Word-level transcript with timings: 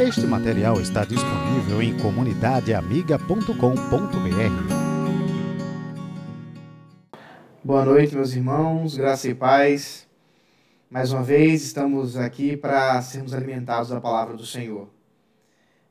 Este 0.00 0.26
material 0.26 0.80
está 0.80 1.04
disponível 1.04 1.82
em 1.82 1.94
comunidadeamiga.com.br. 1.98 3.52
Boa 7.62 7.84
noite, 7.84 8.14
meus 8.14 8.32
irmãos, 8.32 8.96
graça 8.96 9.28
e 9.28 9.34
paz. 9.34 10.08
Mais 10.88 11.12
uma 11.12 11.22
vez 11.22 11.62
estamos 11.62 12.16
aqui 12.16 12.56
para 12.56 13.02
sermos 13.02 13.34
alimentados 13.34 13.90
da 13.90 14.00
palavra 14.00 14.34
do 14.38 14.46
Senhor. 14.46 14.88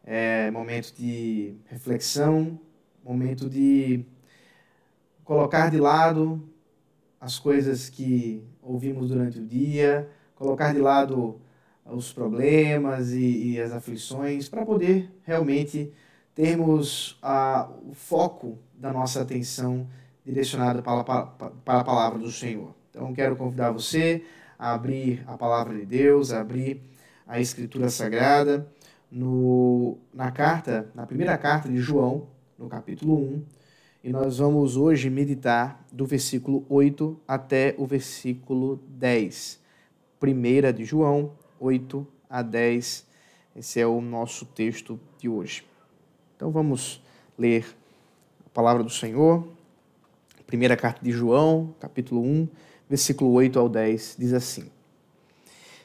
É 0.03 0.49
momento 0.49 0.91
de 0.95 1.53
reflexão, 1.67 2.59
momento 3.03 3.47
de 3.47 4.03
colocar 5.23 5.69
de 5.69 5.77
lado 5.77 6.49
as 7.21 7.37
coisas 7.37 7.89
que 7.89 8.43
ouvimos 8.59 9.09
durante 9.09 9.37
o 9.37 9.45
dia, 9.45 10.09
colocar 10.33 10.73
de 10.73 10.79
lado 10.79 11.39
os 11.91 12.11
problemas 12.11 13.11
e, 13.11 13.53
e 13.53 13.61
as 13.61 13.71
aflições, 13.71 14.49
para 14.49 14.65
poder 14.65 15.11
realmente 15.23 15.91
termos 16.33 17.17
a, 17.21 17.69
o 17.85 17.93
foco 17.93 18.57
da 18.73 18.93
nossa 18.93 19.21
atenção 19.21 19.87
direcionada 20.25 20.81
para, 20.81 21.03
para, 21.03 21.25
para 21.25 21.79
a 21.79 21.83
palavra 21.83 22.19
do 22.19 22.31
Senhor. 22.31 22.73
Então, 22.89 23.13
quero 23.13 23.35
convidar 23.35 23.71
você 23.71 24.23
a 24.57 24.73
abrir 24.73 25.23
a 25.27 25.37
palavra 25.37 25.77
de 25.77 25.85
Deus, 25.85 26.31
a 26.31 26.41
abrir 26.41 26.81
a 27.27 27.39
Escritura 27.39 27.89
Sagrada 27.89 28.67
no, 29.11 29.97
na 30.13 30.31
carta, 30.31 30.89
na 30.93 31.05
primeira 31.05 31.37
carta 31.37 31.69
de 31.69 31.77
João, 31.77 32.27
no 32.57 32.67
capítulo 32.67 33.17
1, 33.17 33.43
e 34.03 34.11
nós 34.11 34.37
vamos 34.37 34.77
hoje 34.77 35.09
meditar 35.09 35.85
do 35.91 36.05
versículo 36.05 36.65
8 36.69 37.19
até 37.27 37.75
o 37.77 37.85
versículo 37.85 38.81
10. 38.87 39.59
Primeira 40.19 40.71
de 40.71 40.85
João, 40.85 41.33
8 41.59 42.07
a 42.29 42.41
10. 42.41 43.05
Esse 43.55 43.79
é 43.79 43.85
o 43.85 43.99
nosso 43.99 44.45
texto 44.45 44.99
de 45.17 45.27
hoje. 45.27 45.65
Então 46.35 46.51
vamos 46.51 47.01
ler 47.37 47.65
a 48.45 48.49
palavra 48.49 48.83
do 48.83 48.89
Senhor. 48.89 49.47
Primeira 50.47 50.75
carta 50.77 51.03
de 51.03 51.11
João, 51.11 51.75
capítulo 51.79 52.21
1, 52.21 52.47
versículo 52.89 53.31
8 53.33 53.59
ao 53.59 53.69
10, 53.69 54.15
diz 54.17 54.33
assim: 54.33 54.69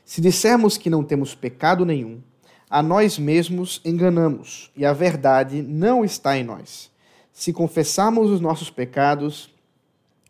Se 0.04 0.20
dissermos 0.20 0.78
que 0.78 0.88
não 0.88 1.04
temos 1.04 1.34
pecado 1.34 1.84
nenhum, 1.84 2.22
a 2.70 2.82
nós 2.82 3.18
mesmos 3.18 3.80
enganamos, 3.84 4.70
e 4.74 4.84
a 4.84 4.92
verdade 4.92 5.60
não 5.60 6.04
está 6.04 6.36
em 6.38 6.44
nós. 6.44 6.90
Se 7.32 7.52
confessarmos 7.52 8.30
os 8.30 8.40
nossos 8.40 8.70
pecados, 8.70 9.52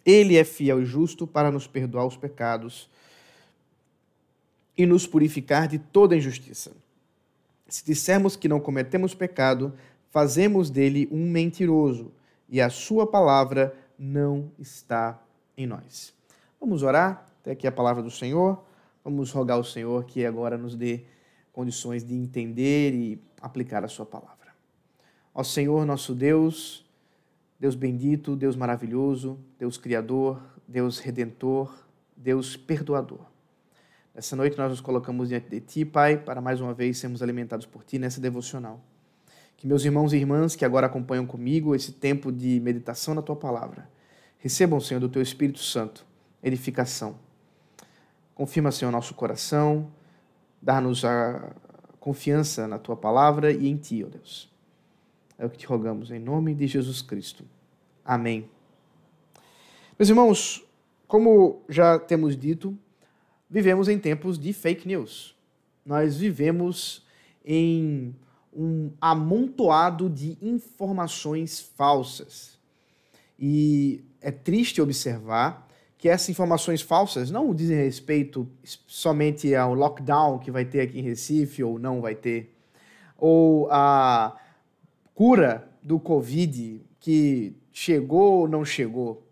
ele 0.05 0.37
é 0.37 0.45
fiel 0.45 0.83
e 0.83 0.85
justo 0.85 1.27
para 1.27 1.51
nos 1.51 1.67
perdoar 1.67 2.07
os 2.07 2.17
pecados 2.17 2.89
e 4.77 4.87
nos 4.87 5.07
purificar 5.07 5.69
de 5.69 5.79
toda 5.79 6.17
injustiça. 6.17 6.73
Se 7.69 7.85
dissermos 7.85 8.37
que 8.37 8.49
não 8.49 8.61
cometemos 8.61 9.15
pecado, 9.15 9.73
fazemos 10.11 10.71
dele 10.71 11.09
um 11.11 11.29
mentiroso 11.29 12.13
e 12.49 12.61
a 12.61 12.71
sua 12.71 13.07
palavra 13.07 13.75
não 13.99 14.51
está 14.59 15.21
em 15.57 15.67
nós. 15.67 16.13
Vamos 16.61 16.83
orar 16.83 17.27
até 17.41 17.53
aqui 17.53 17.67
a 17.67 17.73
palavra 17.73 18.03
do 18.03 18.11
Senhor. 18.11 18.63
Vamos 19.03 19.31
rogar 19.31 19.57
ao 19.57 19.65
Senhor 19.65 20.05
que 20.05 20.25
agora 20.25 20.57
nos 20.57 20.75
dê 20.75 21.03
condições 21.53 22.05
de 22.05 22.15
entender 22.15 22.95
e 22.95 23.21
aplicar 23.41 23.85
a 23.85 23.89
sua 23.89 24.07
palavra. 24.07 24.55
Ó 25.35 25.43
Senhor, 25.43 25.85
nosso 25.85 26.15
Deus, 26.15 26.85
Deus 27.59 27.75
bendito, 27.75 28.37
Deus 28.37 28.57
maravilhoso, 28.57 29.39
Deus 29.59 29.77
criador, 29.77 30.41
Deus 30.67 30.99
redentor, 30.99 31.75
Deus 32.17 32.57
perdoador. 32.57 33.34
Nessa 34.15 34.37
noite 34.37 34.57
nós 34.57 34.71
nos 34.71 34.81
colocamos 34.81 35.31
diante 35.31 35.49
de 35.49 35.61
Ti, 35.61 35.85
Pai, 35.85 36.17
para 36.17 36.41
mais 36.41 36.61
uma 36.61 36.73
vez 36.73 36.99
sermos 36.99 37.21
alimentados 37.21 37.67
por 37.67 37.83
Ti 37.83 37.99
nessa 37.99 38.21
devocional. 38.21 38.81
Que 39.57 39.67
meus 39.67 39.85
irmãos 39.85 40.13
e 40.13 40.17
irmãs 40.17 40.55
que 40.55 40.65
agora 40.65 40.87
acompanham 40.87 41.27
comigo 41.27 41.75
esse 41.75 41.91
tempo 41.91 42.31
de 42.31 42.61
meditação 42.61 43.13
na 43.13 43.23
Tua 43.23 43.35
palavra, 43.35 43.91
recebam, 44.39 44.79
Senhor, 44.79 45.01
do 45.01 45.09
Teu 45.09 45.21
Espírito 45.21 45.59
Santo, 45.59 46.07
edificação. 46.41 47.17
Confirma, 48.37 48.71
Senhor, 48.71 48.93
nosso 48.93 49.15
coração, 49.15 49.91
dá-nos 50.63 51.05
a 51.05 51.53
confiança 51.99 52.69
na 52.69 52.79
Tua 52.79 52.97
palavra 52.97 53.51
e 53.51 53.67
em 53.67 53.77
Ti, 53.77 54.05
ó 54.05 54.09
Deus. 54.09 54.49
É 55.37 55.45
o 55.45 55.51
que 55.51 55.59
te 55.59 55.67
rogamos, 55.67 56.13
em 56.13 56.21
nome 56.21 56.55
de 56.55 56.69
Jesus 56.69 57.03
Cristo. 57.03 57.45
Amém. 58.05 58.49
Meus 59.99 60.09
irmãos, 60.09 60.65
como 61.09 61.65
já 61.69 61.99
temos 61.99 62.37
dito, 62.37 62.79
vivemos 63.55 63.87
em 63.89 64.01
tempos 64.01 64.37
de 64.37 64.53
fake 64.53 64.89
news. 64.89 65.33
Nós 65.87 66.17
vivemos 66.17 67.07
em 67.45 68.13
um 68.53 68.91
amontoado 69.01 70.11
de 70.11 70.37
informações 70.43 71.61
falsas. 71.61 72.59
E 73.39 74.03
é 74.21 74.33
triste 74.33 74.83
observar 74.83 75.69
que 75.97 76.09
essas 76.09 76.31
informações 76.31 76.83
falsas 76.83 77.31
não 77.31 77.55
dizem 77.55 77.77
respeito 77.77 78.51
somente 78.89 79.55
ao 79.55 79.73
lockdown 79.73 80.41
que 80.41 80.51
vai 80.51 80.65
ter 80.65 80.81
aqui 80.81 80.99
em 80.99 81.03
Recife 81.03 81.63
ou 81.63 81.79
não 81.79 82.01
vai 82.01 82.17
ter, 82.17 82.57
ou 83.17 83.69
a 83.71 84.37
cura 85.15 85.71
do 85.81 86.01
Covid 86.01 86.85
que 86.99 87.55
chegou 87.73 88.41
ou 88.41 88.49
não 88.49 88.65
chegou. 88.65 89.25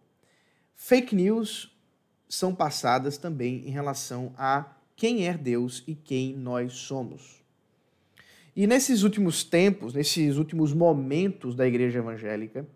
Fake 0.77 1.13
news 1.13 1.72
são 2.33 2.55
passadas 2.55 3.19
também 3.19 3.63
em 3.67 3.71
relação 3.71 4.33
a 4.39 4.65
quem 4.97 5.29
é 5.29 5.35
Deus 5.35 5.85
e 5.87 5.95
quem 5.95 6.35
nós 6.35 6.73
somos. 6.73 7.43
E 8.57 8.67
nesses 8.67 9.03
últimos 9.03 9.45
tempos, 9.45 9.93
nesses 9.93 10.39
últimos 10.39 10.73
momentos 10.73 11.55
da 11.55 11.67
igreja 11.67 11.99
evangélica, 11.99 12.67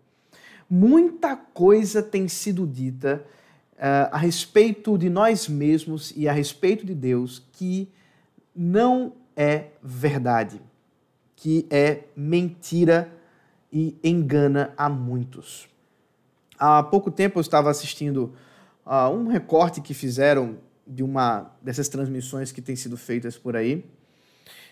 muita 0.69 1.35
coisa 1.35 2.03
tem 2.03 2.27
sido 2.27 2.67
dita 2.67 3.25
uh, 3.73 4.13
a 4.13 4.17
respeito 4.19 4.95
de 4.95 5.09
nós 5.09 5.47
mesmos 5.47 6.13
e 6.15 6.29
a 6.29 6.31
respeito 6.31 6.85
de 6.85 6.93
Deus 6.93 7.43
que 7.53 7.89
não 8.55 9.13
é 9.35 9.69
verdade, 9.81 10.61
que 11.35 11.65
é 11.71 12.03
mentira 12.15 13.11
e 13.73 13.97
engana 14.03 14.71
a 14.77 14.87
muitos. 14.87 15.67
Há 16.59 16.83
pouco 16.83 17.09
tempo 17.09 17.39
eu 17.39 17.41
estava 17.41 17.71
assistindo 17.71 18.35
uh, 18.87 19.09
um 19.09 19.27
recorte 19.27 19.81
que 19.81 19.93
fizeram 19.93 20.57
de 20.85 21.03
uma 21.03 21.51
dessas 21.61 21.89
transmissões 21.89 22.51
que 22.51 22.61
têm 22.61 22.75
sido 22.75 22.97
feitas 22.97 23.37
por 23.37 23.55
aí, 23.55 23.85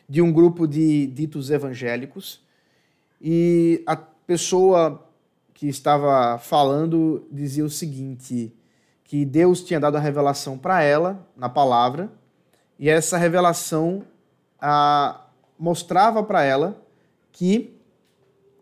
de 0.08 0.22
um 0.22 0.32
grupo 0.32 0.66
de 0.66 1.08
ditos 1.08 1.52
evangélicos, 1.52 2.42
e 3.22 3.84
a 3.86 3.96
pessoa 3.96 5.06
que 5.54 5.68
estava 5.68 6.38
falando 6.38 7.28
dizia 7.32 7.66
o 7.66 7.70
seguinte: 7.70 8.54
que 9.04 9.26
Deus 9.26 9.64
tinha 9.64 9.80
dado 9.80 9.98
a 9.98 10.00
revelação 10.00 10.58
para 10.58 10.82
ela 10.82 11.28
na 11.36 11.50
palavra, 11.50 12.10
e 12.80 12.90
essa 12.90 13.18
revelação 13.18 14.04
mostrava 15.58 16.24
para 16.24 16.44
ela 16.44 16.82
que 17.32 17.76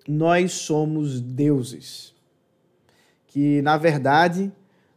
nós 0.07 0.53
somos 0.53 1.21
deuses. 1.21 2.13
Que, 3.27 3.61
na 3.61 3.77
verdade, 3.77 4.51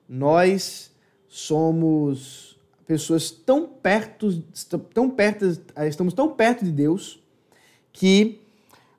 nós 0.08 0.92
somos 1.28 2.58
pessoas 2.86 3.30
tão 3.30 3.66
perto, 3.66 4.42
tão 4.94 5.10
perto, 5.10 5.44
estamos 5.88 6.14
tão 6.14 6.32
perto 6.32 6.64
de 6.64 6.70
Deus 6.70 7.22
que 7.92 8.40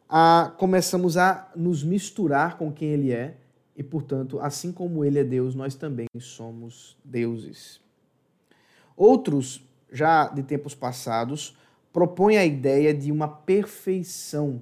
ah, 0.10 0.54
começamos 0.58 1.18
a 1.18 1.52
nos 1.56 1.84
misturar 1.84 2.58
com 2.58 2.72
quem 2.72 2.90
Ele 2.90 3.12
é 3.12 3.36
e, 3.76 3.84
portanto, 3.84 4.40
assim 4.40 4.72
como 4.72 5.06
Ele 5.06 5.20
é 5.20 5.24
Deus, 5.24 5.56
nós 5.56 5.76
também 5.76 6.08
somos 6.20 6.98
deuses. 7.04 7.80
Outros, 8.96 9.62
já 9.92 10.28
de 10.28 10.44
tempos 10.44 10.74
passados, 10.74 11.56
propõem 11.94 12.38
a 12.38 12.46
ideia 12.46 12.94
de 12.94 13.12
uma 13.12 13.28
perfeição 13.28 14.62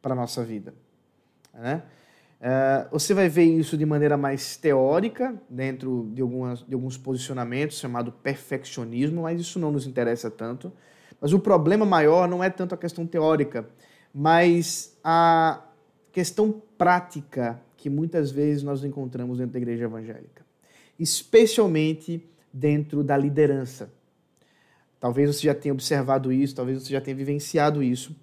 para 0.00 0.12
a 0.12 0.16
nossa 0.16 0.42
vida. 0.44 0.74
Né? 1.52 1.82
Uh, 2.44 2.90
você 2.90 3.14
vai 3.14 3.26
ver 3.26 3.44
isso 3.44 3.74
de 3.74 3.86
maneira 3.86 4.18
mais 4.18 4.54
teórica, 4.54 5.34
dentro 5.48 6.10
de, 6.12 6.20
algumas, 6.20 6.62
de 6.62 6.74
alguns 6.74 6.98
posicionamentos, 6.98 7.78
chamado 7.78 8.12
perfeccionismo, 8.12 9.22
mas 9.22 9.40
isso 9.40 9.58
não 9.58 9.72
nos 9.72 9.86
interessa 9.86 10.30
tanto. 10.30 10.70
Mas 11.18 11.32
o 11.32 11.38
problema 11.38 11.86
maior 11.86 12.28
não 12.28 12.44
é 12.44 12.50
tanto 12.50 12.74
a 12.74 12.76
questão 12.76 13.06
teórica, 13.06 13.66
mas 14.12 14.94
a 15.02 15.64
questão 16.12 16.60
prática 16.76 17.58
que 17.78 17.88
muitas 17.88 18.30
vezes 18.30 18.62
nós 18.62 18.84
encontramos 18.84 19.38
dentro 19.38 19.54
da 19.54 19.58
igreja 19.58 19.84
evangélica, 19.84 20.44
especialmente 20.98 22.28
dentro 22.52 23.02
da 23.02 23.16
liderança. 23.16 23.90
Talvez 25.00 25.34
você 25.34 25.46
já 25.46 25.54
tenha 25.54 25.72
observado 25.72 26.30
isso, 26.30 26.54
talvez 26.54 26.82
você 26.82 26.92
já 26.92 27.00
tenha 27.00 27.16
vivenciado 27.16 27.82
isso, 27.82 28.14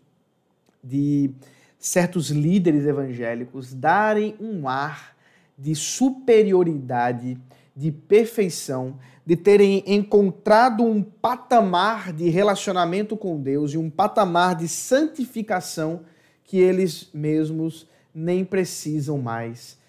de 0.84 1.32
certos 1.82 2.30
líderes 2.30 2.86
evangélicos 2.86 3.74
darem 3.74 4.36
um 4.40 4.70
ar 4.70 5.18
de 5.58 5.74
superioridade 5.74 7.40
de 7.76 7.92
perfeição, 7.92 9.00
de 9.26 9.36
terem 9.36 9.84
encontrado 9.88 10.84
um 10.84 11.02
patamar 11.02 12.14
de 12.14 12.30
relacionamento 12.30 13.18
com 13.18 13.42
Deus 13.42 13.74
e 13.74 13.78
um 13.80 13.90
patamar 13.90 14.56
de 14.56 14.68
santificação 14.68 16.02
que 16.44 16.60
eles 16.60 17.10
mesmos 17.12 17.90
nem 18.14 18.46
precisam 18.46 19.18
mais 19.18 19.80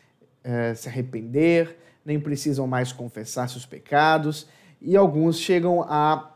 é, 0.42 0.74
se 0.74 0.88
arrepender, 0.88 1.76
nem 2.04 2.18
precisam 2.18 2.66
mais 2.66 2.90
confessar 2.90 3.48
seus 3.50 3.66
pecados, 3.66 4.48
e 4.80 4.96
alguns 4.96 5.38
chegam 5.38 5.82
a, 5.82 6.34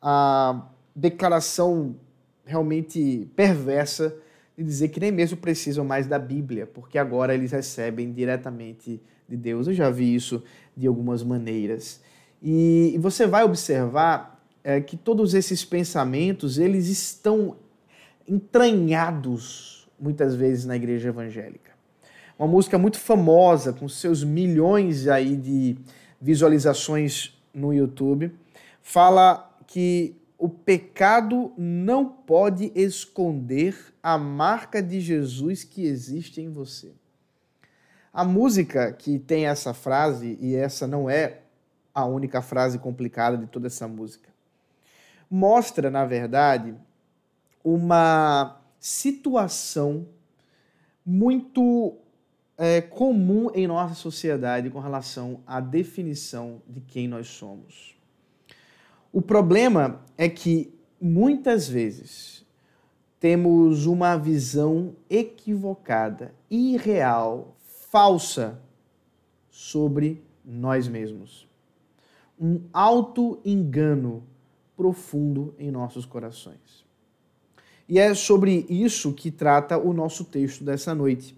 a 0.00 0.62
declaração 0.94 1.96
realmente 2.44 3.28
perversa 3.34 4.14
de 4.56 4.62
dizer 4.62 4.88
que 4.88 5.00
nem 5.00 5.10
mesmo 5.10 5.36
precisam 5.36 5.84
mais 5.84 6.06
da 6.06 6.18
Bíblia, 6.18 6.66
porque 6.66 6.98
agora 6.98 7.34
eles 7.34 7.52
recebem 7.52 8.12
diretamente 8.12 9.00
de 9.28 9.36
Deus. 9.36 9.66
Eu 9.66 9.74
já 9.74 9.90
vi 9.90 10.14
isso 10.14 10.42
de 10.76 10.86
algumas 10.86 11.22
maneiras. 11.22 12.00
E, 12.42 12.96
você 13.00 13.26
vai 13.26 13.42
observar 13.42 14.44
é, 14.62 14.80
que 14.80 14.96
todos 14.96 15.34
esses 15.34 15.64
pensamentos 15.64 16.58
eles 16.58 16.88
estão 16.88 17.56
entranhados 18.28 19.88
muitas 19.98 20.34
vezes 20.34 20.64
na 20.64 20.76
igreja 20.76 21.08
evangélica. 21.08 21.72
Uma 22.38 22.48
música 22.48 22.76
muito 22.76 22.98
famosa, 22.98 23.72
com 23.72 23.88
seus 23.88 24.24
milhões 24.24 25.06
aí 25.06 25.36
de 25.36 25.76
visualizações 26.20 27.38
no 27.54 27.72
YouTube, 27.72 28.32
fala 28.82 29.56
que 29.66 30.16
o 30.38 30.48
pecado 30.48 31.52
não 31.56 32.06
pode 32.06 32.72
esconder 32.74 33.94
a 34.02 34.18
marca 34.18 34.82
de 34.82 35.00
Jesus 35.00 35.64
que 35.64 35.84
existe 35.84 36.40
em 36.40 36.50
você. 36.50 36.92
A 38.12 38.24
música 38.24 38.92
que 38.92 39.18
tem 39.18 39.46
essa 39.46 39.72
frase, 39.72 40.38
e 40.40 40.54
essa 40.54 40.86
não 40.86 41.08
é 41.08 41.40
a 41.94 42.04
única 42.04 42.42
frase 42.42 42.78
complicada 42.78 43.36
de 43.36 43.46
toda 43.46 43.66
essa 43.66 43.88
música, 43.88 44.28
mostra, 45.30 45.90
na 45.90 46.04
verdade, 46.04 46.74
uma 47.62 48.60
situação 48.78 50.06
muito 51.04 51.96
é, 52.56 52.80
comum 52.80 53.50
em 53.54 53.66
nossa 53.66 53.94
sociedade 53.94 54.70
com 54.70 54.78
relação 54.78 55.42
à 55.46 55.60
definição 55.60 56.62
de 56.68 56.80
quem 56.80 57.08
nós 57.08 57.26
somos. 57.26 57.93
O 59.14 59.22
problema 59.22 60.00
é 60.18 60.28
que 60.28 60.74
muitas 61.00 61.68
vezes 61.68 62.44
temos 63.20 63.86
uma 63.86 64.16
visão 64.16 64.96
equivocada, 65.08 66.34
irreal, 66.50 67.54
falsa 67.92 68.60
sobre 69.48 70.20
nós 70.44 70.88
mesmos. 70.88 71.46
Um 72.40 72.62
auto-engano 72.72 74.24
profundo 74.76 75.54
em 75.60 75.70
nossos 75.70 76.04
corações. 76.04 76.84
E 77.88 78.00
é 78.00 78.12
sobre 78.14 78.66
isso 78.68 79.12
que 79.12 79.30
trata 79.30 79.78
o 79.78 79.92
nosso 79.92 80.24
texto 80.24 80.64
dessa 80.64 80.92
noite. 80.92 81.36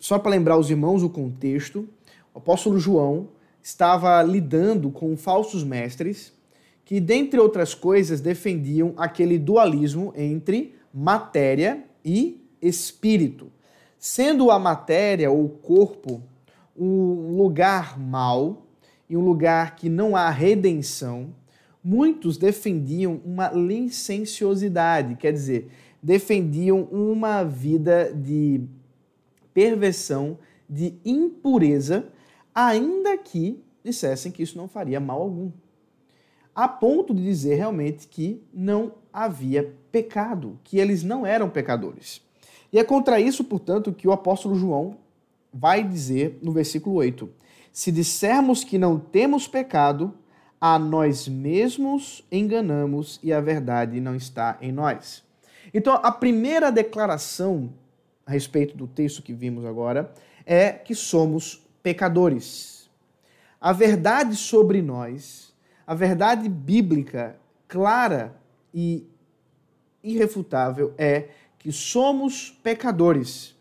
Só 0.00 0.18
para 0.18 0.32
lembrar 0.32 0.58
os 0.58 0.68
irmãos 0.68 1.04
o 1.04 1.10
contexto, 1.10 1.88
o 2.34 2.38
apóstolo 2.38 2.80
João 2.80 3.28
estava 3.62 4.20
lidando 4.24 4.90
com 4.90 5.16
falsos 5.16 5.62
mestres 5.62 6.39
que, 6.90 6.98
dentre 6.98 7.38
outras 7.38 7.72
coisas, 7.72 8.20
defendiam 8.20 8.94
aquele 8.96 9.38
dualismo 9.38 10.12
entre 10.16 10.74
matéria 10.92 11.84
e 12.04 12.44
espírito. 12.60 13.46
Sendo 13.96 14.50
a 14.50 14.58
matéria 14.58 15.30
ou 15.30 15.48
corpo 15.48 16.20
um 16.76 17.36
lugar 17.36 17.96
mau 17.96 18.66
e 19.08 19.16
um 19.16 19.20
lugar 19.20 19.76
que 19.76 19.88
não 19.88 20.16
há 20.16 20.30
redenção, 20.30 21.32
muitos 21.80 22.36
defendiam 22.36 23.20
uma 23.24 23.50
licenciosidade, 23.50 25.14
quer 25.14 25.32
dizer, 25.32 25.70
defendiam 26.02 26.88
uma 26.90 27.44
vida 27.44 28.12
de 28.12 28.62
perversão, 29.54 30.36
de 30.68 30.94
impureza, 31.04 32.08
ainda 32.52 33.16
que 33.16 33.62
dissessem 33.84 34.32
que 34.32 34.42
isso 34.42 34.58
não 34.58 34.66
faria 34.66 34.98
mal 34.98 35.22
algum 35.22 35.52
a 36.54 36.68
ponto 36.68 37.14
de 37.14 37.22
dizer 37.22 37.54
realmente 37.54 38.06
que 38.08 38.42
não 38.52 38.92
havia 39.12 39.74
pecado, 39.90 40.58
que 40.64 40.78
eles 40.78 41.02
não 41.02 41.26
eram 41.26 41.48
pecadores. 41.48 42.22
E 42.72 42.78
é 42.78 42.84
contra 42.84 43.20
isso, 43.20 43.44
portanto, 43.44 43.92
que 43.92 44.06
o 44.06 44.12
apóstolo 44.12 44.54
João 44.54 44.96
vai 45.52 45.82
dizer 45.82 46.38
no 46.42 46.52
versículo 46.52 46.96
8: 46.96 47.28
Se 47.72 47.90
dissermos 47.90 48.62
que 48.62 48.78
não 48.78 48.98
temos 48.98 49.48
pecado, 49.48 50.14
a 50.60 50.78
nós 50.78 51.26
mesmos 51.26 52.24
enganamos 52.30 53.18
e 53.22 53.32
a 53.32 53.40
verdade 53.40 54.00
não 54.00 54.14
está 54.14 54.58
em 54.60 54.70
nós. 54.70 55.24
Então, 55.72 55.94
a 56.02 56.12
primeira 56.12 56.70
declaração 56.70 57.72
a 58.26 58.32
respeito 58.32 58.76
do 58.76 58.86
texto 58.86 59.22
que 59.22 59.32
vimos 59.32 59.64
agora 59.64 60.12
é 60.44 60.72
que 60.72 60.94
somos 60.94 61.66
pecadores. 61.82 62.88
A 63.60 63.72
verdade 63.72 64.36
sobre 64.36 64.82
nós 64.82 65.49
a 65.86 65.94
verdade 65.94 66.48
bíblica 66.48 67.36
clara 67.66 68.34
e 68.72 69.06
irrefutável 70.02 70.94
é 70.96 71.28
que 71.58 71.70
somos 71.70 72.50
pecadores, 72.62 73.54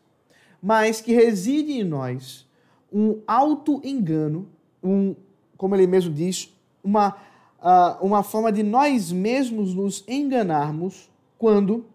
mas 0.62 1.02
que 1.02 1.14
reside 1.14 1.74
em 1.74 1.84
nós 1.84 2.48
um 2.92 3.22
auto-engano, 3.28 4.48
um, 4.82 5.16
como 5.58 5.76
ele 5.76 5.86
mesmo 5.86 6.14
diz, 6.14 6.54
uma, 6.84 7.16
uh, 7.60 8.06
uma 8.06 8.24
forma 8.24 8.52
de 8.52 8.64
nós 8.64 9.12
mesmos 9.12 9.74
nos 9.74 10.04
enganarmos 10.08 11.10
quando 11.38 11.86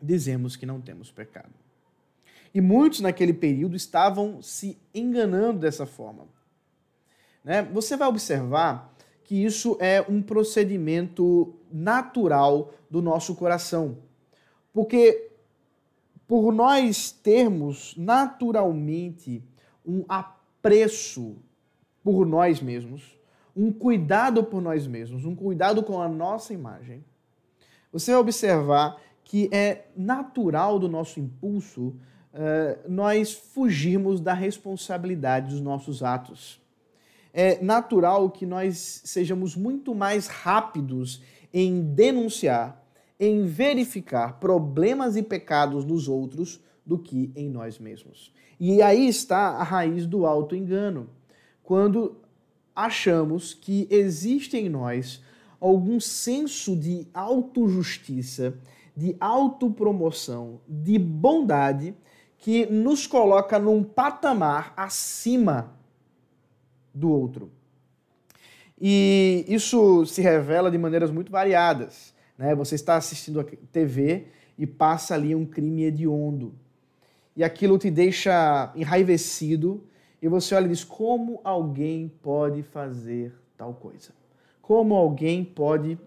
dizemos 0.00 0.56
que 0.56 0.66
não 0.66 0.80
temos 0.80 1.10
pecado. 1.10 1.52
E 2.54 2.60
muitos 2.60 3.00
naquele 3.00 3.32
período 3.32 3.74
estavam 3.74 4.40
se 4.40 4.78
enganando 4.94 5.58
dessa 5.58 5.84
forma. 5.84 6.26
Né? 7.42 7.62
Você 7.62 7.96
vai 7.96 8.08
observar 8.08 8.93
que 9.24 9.42
isso 9.42 9.76
é 9.80 10.04
um 10.08 10.22
procedimento 10.22 11.54
natural 11.72 12.72
do 12.90 13.00
nosso 13.00 13.34
coração. 13.34 13.96
Porque 14.72 15.30
por 16.28 16.52
nós 16.52 17.10
termos 17.10 17.94
naturalmente 17.96 19.42
um 19.84 20.04
apreço 20.08 21.36
por 22.02 22.26
nós 22.26 22.60
mesmos, 22.60 23.18
um 23.56 23.72
cuidado 23.72 24.44
por 24.44 24.60
nós 24.60 24.86
mesmos, 24.86 25.24
um 25.24 25.34
cuidado 25.34 25.82
com 25.82 26.00
a 26.00 26.08
nossa 26.08 26.52
imagem, 26.52 27.04
você 27.90 28.12
vai 28.12 28.20
observar 28.20 29.00
que 29.22 29.48
é 29.52 29.86
natural 29.96 30.78
do 30.78 30.88
nosso 30.88 31.18
impulso 31.18 31.94
uh, 32.34 32.90
nós 32.90 33.32
fugirmos 33.32 34.20
da 34.20 34.34
responsabilidade 34.34 35.50
dos 35.50 35.60
nossos 35.60 36.02
atos 36.02 36.60
é 37.36 37.60
natural 37.60 38.30
que 38.30 38.46
nós 38.46 39.02
sejamos 39.04 39.56
muito 39.56 39.92
mais 39.92 40.28
rápidos 40.28 41.20
em 41.52 41.82
denunciar, 41.82 42.80
em 43.18 43.44
verificar 43.44 44.38
problemas 44.38 45.16
e 45.16 45.22
pecados 45.22 45.84
nos 45.84 46.06
outros 46.06 46.62
do 46.86 46.96
que 46.96 47.32
em 47.34 47.50
nós 47.50 47.76
mesmos. 47.76 48.32
E 48.60 48.80
aí 48.80 49.08
está 49.08 49.48
a 49.48 49.64
raiz 49.64 50.06
do 50.06 50.24
auto-engano. 50.24 51.10
Quando 51.64 52.20
achamos 52.74 53.52
que 53.52 53.88
existe 53.90 54.56
em 54.56 54.68
nós 54.68 55.20
algum 55.60 55.98
senso 55.98 56.76
de 56.76 57.08
autojustiça, 57.12 58.56
de 58.96 59.16
autopromoção, 59.18 60.60
de 60.68 60.98
bondade 61.00 61.96
que 62.38 62.66
nos 62.66 63.08
coloca 63.08 63.58
num 63.58 63.82
patamar 63.82 64.72
acima 64.76 65.74
do 66.94 67.10
outro. 67.10 67.50
E 68.80 69.44
isso 69.48 70.06
se 70.06 70.22
revela 70.22 70.70
de 70.70 70.78
maneiras 70.78 71.10
muito 71.10 71.30
variadas. 71.30 72.14
Né? 72.38 72.54
Você 72.54 72.74
está 72.74 72.96
assistindo 72.96 73.40
a 73.40 73.44
TV 73.44 74.26
e 74.58 74.66
passa 74.66 75.14
ali 75.14 75.34
um 75.34 75.44
crime 75.44 75.84
hediondo. 75.84 76.54
E 77.36 77.42
aquilo 77.42 77.78
te 77.78 77.90
deixa 77.90 78.72
enraivecido 78.76 79.84
e 80.22 80.28
você 80.28 80.54
olha 80.54 80.66
e 80.66 80.70
diz: 80.70 80.84
como 80.84 81.40
alguém 81.44 82.08
pode 82.22 82.62
fazer 82.62 83.34
tal 83.58 83.74
coisa? 83.74 84.12
Como 84.62 84.94
alguém 84.94 85.44
pode 85.44 85.98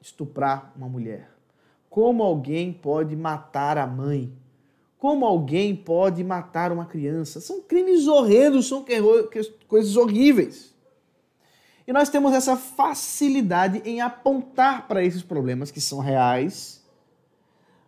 estuprar 0.00 0.72
uma 0.74 0.88
mulher? 0.88 1.30
Como 1.90 2.22
alguém 2.22 2.72
pode 2.72 3.14
matar 3.16 3.76
a 3.76 3.86
mãe? 3.86 4.32
Como 4.98 5.24
alguém 5.24 5.76
pode 5.76 6.24
matar 6.24 6.72
uma 6.72 6.84
criança? 6.84 7.40
São 7.40 7.62
crimes 7.62 8.08
horrendos, 8.08 8.66
são 8.66 8.84
coisas 9.68 9.96
horríveis. 9.96 10.74
E 11.86 11.92
nós 11.92 12.08
temos 12.10 12.34
essa 12.34 12.56
facilidade 12.56 13.80
em 13.84 14.00
apontar 14.00 14.88
para 14.88 15.02
esses 15.02 15.22
problemas 15.22 15.70
que 15.70 15.80
são 15.80 16.00
reais, 16.00 16.84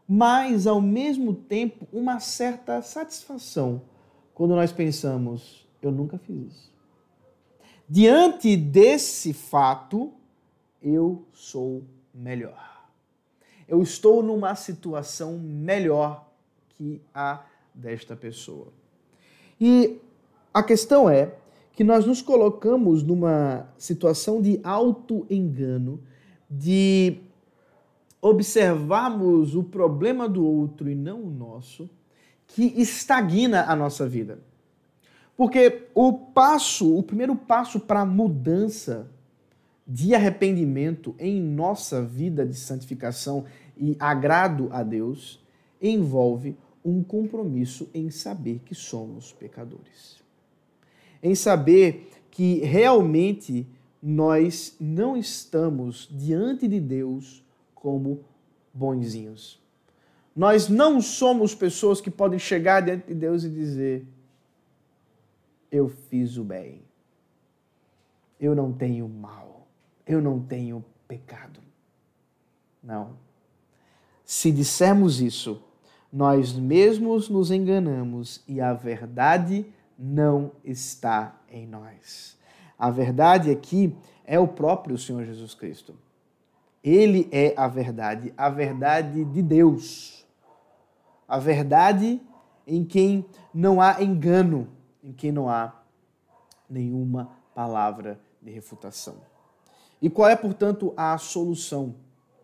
mas 0.08 0.66
ao 0.66 0.80
mesmo 0.80 1.34
tempo 1.34 1.86
uma 1.92 2.18
certa 2.20 2.80
satisfação 2.80 3.82
quando 4.32 4.54
nós 4.54 4.72
pensamos: 4.72 5.68
Eu 5.82 5.90
nunca 5.90 6.16
fiz 6.16 6.52
isso. 6.52 6.72
Diante 7.88 8.56
desse 8.56 9.32
fato, 9.32 10.12
eu 10.80 11.26
sou 11.32 11.82
melhor. 12.14 12.88
Eu 13.68 13.82
estou 13.82 14.22
numa 14.22 14.54
situação 14.54 15.38
melhor 15.38 16.29
que 16.80 16.98
a 17.14 17.44
desta 17.74 18.16
pessoa. 18.16 18.68
E 19.60 20.00
a 20.52 20.62
questão 20.62 21.10
é 21.10 21.34
que 21.74 21.84
nós 21.84 22.06
nos 22.06 22.22
colocamos 22.22 23.02
numa 23.02 23.68
situação 23.76 24.40
de 24.40 24.58
auto-engano, 24.64 26.00
de 26.48 27.18
observarmos 28.22 29.54
o 29.54 29.62
problema 29.62 30.26
do 30.26 30.44
outro 30.44 30.90
e 30.90 30.94
não 30.94 31.22
o 31.22 31.30
nosso, 31.30 31.88
que 32.46 32.64
estagna 32.80 33.64
a 33.64 33.76
nossa 33.76 34.08
vida. 34.08 34.38
Porque 35.36 35.86
o 35.94 36.14
passo, 36.14 36.96
o 36.96 37.02
primeiro 37.02 37.36
passo 37.36 37.78
para 37.78 38.00
a 38.00 38.06
mudança 38.06 39.06
de 39.86 40.14
arrependimento 40.14 41.14
em 41.18 41.40
nossa 41.40 42.02
vida 42.02 42.46
de 42.46 42.54
santificação 42.54 43.44
e 43.76 43.96
agrado 43.98 44.68
a 44.72 44.82
Deus 44.82 45.40
envolve 45.80 46.56
um 46.84 47.02
compromisso 47.02 47.88
em 47.92 48.10
saber 48.10 48.60
que 48.64 48.74
somos 48.74 49.32
pecadores. 49.32 50.20
Em 51.22 51.34
saber 51.34 52.10
que 52.30 52.60
realmente 52.60 53.66
nós 54.02 54.74
não 54.80 55.16
estamos 55.16 56.08
diante 56.10 56.66
de 56.66 56.80
Deus 56.80 57.44
como 57.74 58.24
bonzinhos. 58.72 59.60
Nós 60.34 60.68
não 60.68 61.00
somos 61.00 61.54
pessoas 61.54 62.00
que 62.00 62.10
podem 62.10 62.38
chegar 62.38 62.80
diante 62.80 63.08
de 63.08 63.14
Deus 63.14 63.44
e 63.44 63.50
dizer: 63.50 64.06
Eu 65.70 65.88
fiz 65.88 66.36
o 66.36 66.44
bem, 66.44 66.82
eu 68.40 68.54
não 68.54 68.72
tenho 68.72 69.08
mal, 69.08 69.66
eu 70.06 70.22
não 70.22 70.40
tenho 70.40 70.84
pecado. 71.06 71.60
Não. 72.82 73.16
Se 74.24 74.50
dissermos 74.50 75.20
isso, 75.20 75.62
nós 76.12 76.52
mesmos 76.52 77.28
nos 77.28 77.50
enganamos 77.50 78.42
e 78.46 78.60
a 78.60 78.72
verdade 78.72 79.66
não 79.98 80.52
está 80.64 81.40
em 81.48 81.66
nós. 81.66 82.38
A 82.78 82.90
verdade 82.90 83.50
aqui 83.50 83.96
é 84.24 84.38
o 84.38 84.48
próprio 84.48 84.96
Senhor 84.96 85.24
Jesus 85.24 85.54
Cristo. 85.54 85.94
Ele 86.82 87.28
é 87.30 87.52
a 87.56 87.68
verdade, 87.68 88.32
a 88.36 88.48
verdade 88.48 89.24
de 89.24 89.42
Deus. 89.42 90.26
A 91.28 91.38
verdade 91.38 92.20
em 92.66 92.84
quem 92.84 93.26
não 93.52 93.80
há 93.80 94.02
engano, 94.02 94.68
em 95.02 95.12
quem 95.12 95.30
não 95.30 95.48
há 95.48 95.82
nenhuma 96.68 97.30
palavra 97.54 98.20
de 98.40 98.50
refutação. 98.50 99.16
E 100.00 100.08
qual 100.08 100.28
é, 100.28 100.36
portanto, 100.36 100.94
a 100.96 101.16
solução 101.18 101.94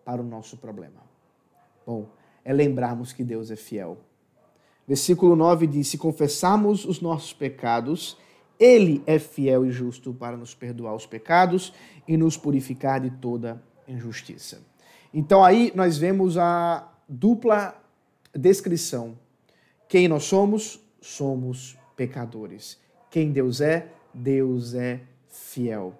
para 0.04 0.20
o 0.20 0.24
nosso 0.24 0.56
problema? 0.56 1.00
Bom, 1.86 2.06
é 2.46 2.52
lembrarmos 2.52 3.12
que 3.12 3.24
Deus 3.24 3.50
é 3.50 3.56
fiel. 3.56 3.98
Versículo 4.86 5.34
9 5.34 5.66
diz: 5.66 5.88
Se 5.88 5.98
confessarmos 5.98 6.84
os 6.84 7.00
nossos 7.00 7.32
pecados, 7.32 8.16
Ele 8.58 9.02
é 9.04 9.18
fiel 9.18 9.66
e 9.66 9.72
justo 9.72 10.14
para 10.14 10.36
nos 10.36 10.54
perdoar 10.54 10.94
os 10.94 11.04
pecados 11.04 11.74
e 12.06 12.16
nos 12.16 12.36
purificar 12.36 13.00
de 13.00 13.10
toda 13.10 13.60
injustiça. 13.88 14.60
Então 15.12 15.44
aí 15.44 15.72
nós 15.74 15.98
vemos 15.98 16.38
a 16.38 16.88
dupla 17.08 17.74
descrição. 18.32 19.18
Quem 19.88 20.06
nós 20.06 20.22
somos? 20.22 20.80
Somos 21.00 21.76
pecadores. 21.96 22.78
Quem 23.10 23.32
Deus 23.32 23.60
é? 23.60 23.88
Deus 24.14 24.72
é 24.74 25.00
fiel. 25.28 25.94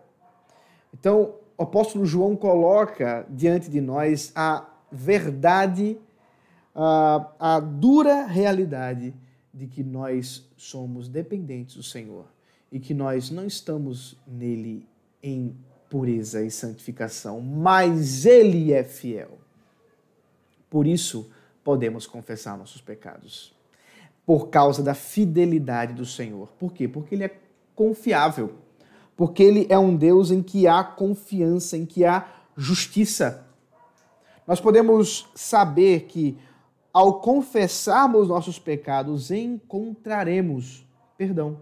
Então, 0.95 1.35
o 1.59 1.63
apóstolo 1.63 2.07
João 2.07 2.37
coloca 2.37 3.27
diante 3.29 3.69
de 3.69 3.81
nós 3.81 4.33
a 4.35 4.67
verdade, 4.91 5.99
a, 6.77 7.33
a 7.41 7.61
dura 7.61 8.27
realidade 8.27 9.15
de 9.53 9.67
que 9.67 9.83
nós 9.83 10.47
somos 10.57 11.09
dependentes 11.09 11.75
do 11.75 11.83
Senhor 11.83 12.27
e 12.71 12.79
que 12.79 12.93
nós 12.93 13.31
não 13.31 13.47
estamos 13.47 14.19
nele 14.27 14.87
em 15.23 15.57
pureza 15.89 16.43
e 16.43 16.51
santificação, 16.51 17.41
mas 17.41 18.27
Ele 18.27 18.73
é 18.73 18.85
fiel. 18.85 19.39
Por 20.69 20.87
isso, 20.87 21.31
podemos 21.65 22.07
confessar 22.07 22.59
nossos 22.59 22.83
pecados. 22.83 23.55
Por 24.27 24.49
causa 24.49 24.83
da 24.83 24.95
fidelidade 24.95 25.95
do 25.95 26.05
Senhor. 26.05 26.49
Por 26.59 26.73
quê? 26.73 26.87
Porque 26.87 27.15
Ele 27.15 27.25
é 27.25 27.39
confiável. 27.75 28.55
Porque 29.17 29.43
Ele 29.43 29.67
é 29.71 29.79
um 29.79 29.97
Deus 29.97 30.31
em 30.31 30.43
que 30.43 30.67
há 30.67 30.85
confiança, 30.85 31.77
em 31.77 31.87
que 31.87 32.05
há 32.05 32.29
justiça. 32.57 33.47
Nós 34.47 34.61
podemos 34.61 35.29
saber 35.35 36.03
que, 36.03 36.37
ao 36.97 37.21
confessarmos 37.21 38.27
nossos 38.27 38.59
pecados, 38.59 39.31
encontraremos 39.31 40.83
perdão. 41.19 41.59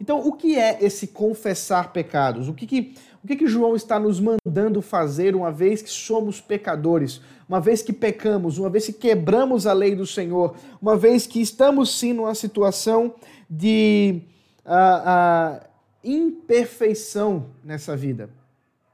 Então, 0.00 0.18
o 0.18 0.32
que 0.32 0.58
é 0.58 0.82
esse 0.82 1.06
confessar 1.06 1.92
pecados? 1.92 2.48
O 2.48 2.52
que, 2.52 2.66
que, 2.66 2.94
o 3.22 3.28
que, 3.28 3.36
que 3.36 3.46
João 3.46 3.76
está 3.76 4.00
nos 4.00 4.18
mandando 4.18 4.82
fazer 4.82 5.36
uma 5.36 5.52
vez 5.52 5.80
que 5.80 5.90
somos 5.90 6.40
pecadores, 6.40 7.20
uma 7.48 7.60
vez 7.60 7.82
que 7.82 7.92
pecamos, 7.92 8.58
uma 8.58 8.68
vez 8.68 8.86
que 8.86 8.92
quebramos 8.92 9.64
a 9.64 9.72
lei 9.72 9.94
do 9.94 10.08
Senhor, 10.08 10.56
uma 10.80 10.96
vez 10.96 11.24
que 11.24 11.40
estamos 11.40 11.96
sim 11.96 12.12
numa 12.12 12.34
situação 12.34 13.14
de 13.48 14.22
uh, 14.66 15.60
uh, 15.60 15.66
imperfeição 16.02 17.50
nessa 17.62 17.96
vida? 17.96 18.28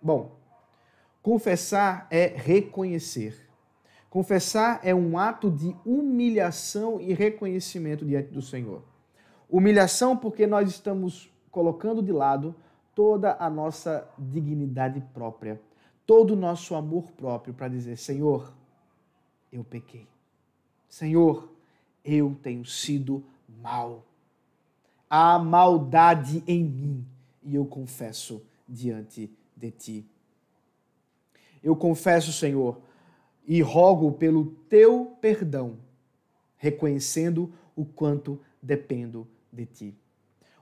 Bom, 0.02 0.30
confessar 1.22 2.06
é 2.10 2.34
reconhecer. 2.36 3.47
Confessar 4.10 4.80
é 4.82 4.94
um 4.94 5.18
ato 5.18 5.50
de 5.50 5.76
humilhação 5.84 7.00
e 7.00 7.12
reconhecimento 7.12 8.06
diante 8.06 8.30
do 8.32 8.40
Senhor. 8.40 8.82
Humilhação 9.48 10.16
porque 10.16 10.46
nós 10.46 10.70
estamos 10.70 11.30
colocando 11.50 12.02
de 12.02 12.12
lado 12.12 12.54
toda 12.94 13.36
a 13.38 13.50
nossa 13.50 14.08
dignidade 14.18 15.00
própria, 15.12 15.60
todo 16.06 16.32
o 16.32 16.36
nosso 16.36 16.74
amor 16.74 17.12
próprio 17.12 17.52
para 17.52 17.68
dizer: 17.68 17.96
Senhor, 17.96 18.52
eu 19.52 19.62
pequei. 19.62 20.06
Senhor, 20.88 21.52
eu 22.04 22.36
tenho 22.42 22.64
sido 22.64 23.22
mal. 23.62 24.04
Há 25.08 25.38
maldade 25.38 26.42
em 26.46 26.64
mim 26.64 27.06
e 27.42 27.54
eu 27.54 27.64
confesso 27.66 28.42
diante 28.68 29.30
de 29.56 29.70
ti. 29.70 30.06
Eu 31.62 31.74
confesso, 31.76 32.32
Senhor, 32.32 32.80
e 33.48 33.62
rogo 33.62 34.12
pelo 34.12 34.44
teu 34.68 35.16
perdão, 35.22 35.78
reconhecendo 36.58 37.50
o 37.74 37.82
quanto 37.82 38.38
dependo 38.62 39.26
de 39.50 39.64
ti. 39.64 39.94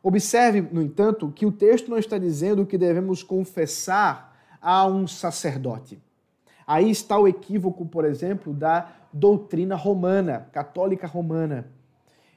Observe, 0.00 0.60
no 0.60 0.80
entanto, 0.80 1.32
que 1.32 1.44
o 1.44 1.50
texto 1.50 1.90
não 1.90 1.98
está 1.98 2.16
dizendo 2.16 2.64
que 2.64 2.78
devemos 2.78 3.24
confessar 3.24 4.40
a 4.62 4.86
um 4.86 5.08
sacerdote. 5.08 6.00
Aí 6.64 6.88
está 6.88 7.18
o 7.18 7.26
equívoco, 7.26 7.84
por 7.84 8.04
exemplo, 8.04 8.54
da 8.54 8.92
doutrina 9.12 9.74
romana, 9.74 10.48
católica 10.52 11.08
romana, 11.08 11.66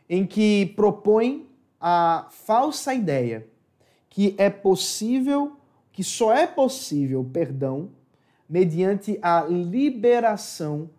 em 0.09 0.25
que 0.25 0.65
propõe 0.75 1.47
a 1.79 2.27
falsa 2.31 2.93
ideia 2.93 3.47
que 4.09 4.33
é 4.39 4.49
possível, 4.49 5.57
que 5.91 6.03
só 6.03 6.33
é 6.33 6.47
possível 6.47 7.23
perdão 7.23 7.91
mediante 8.49 9.19
a 9.21 9.43
liberação 9.43 10.89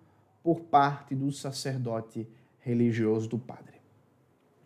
por 0.42 0.60
parte 0.60 1.14
do 1.14 1.32
sacerdote 1.32 2.26
religioso 2.60 3.28
do 3.28 3.38
padre. 3.38 3.80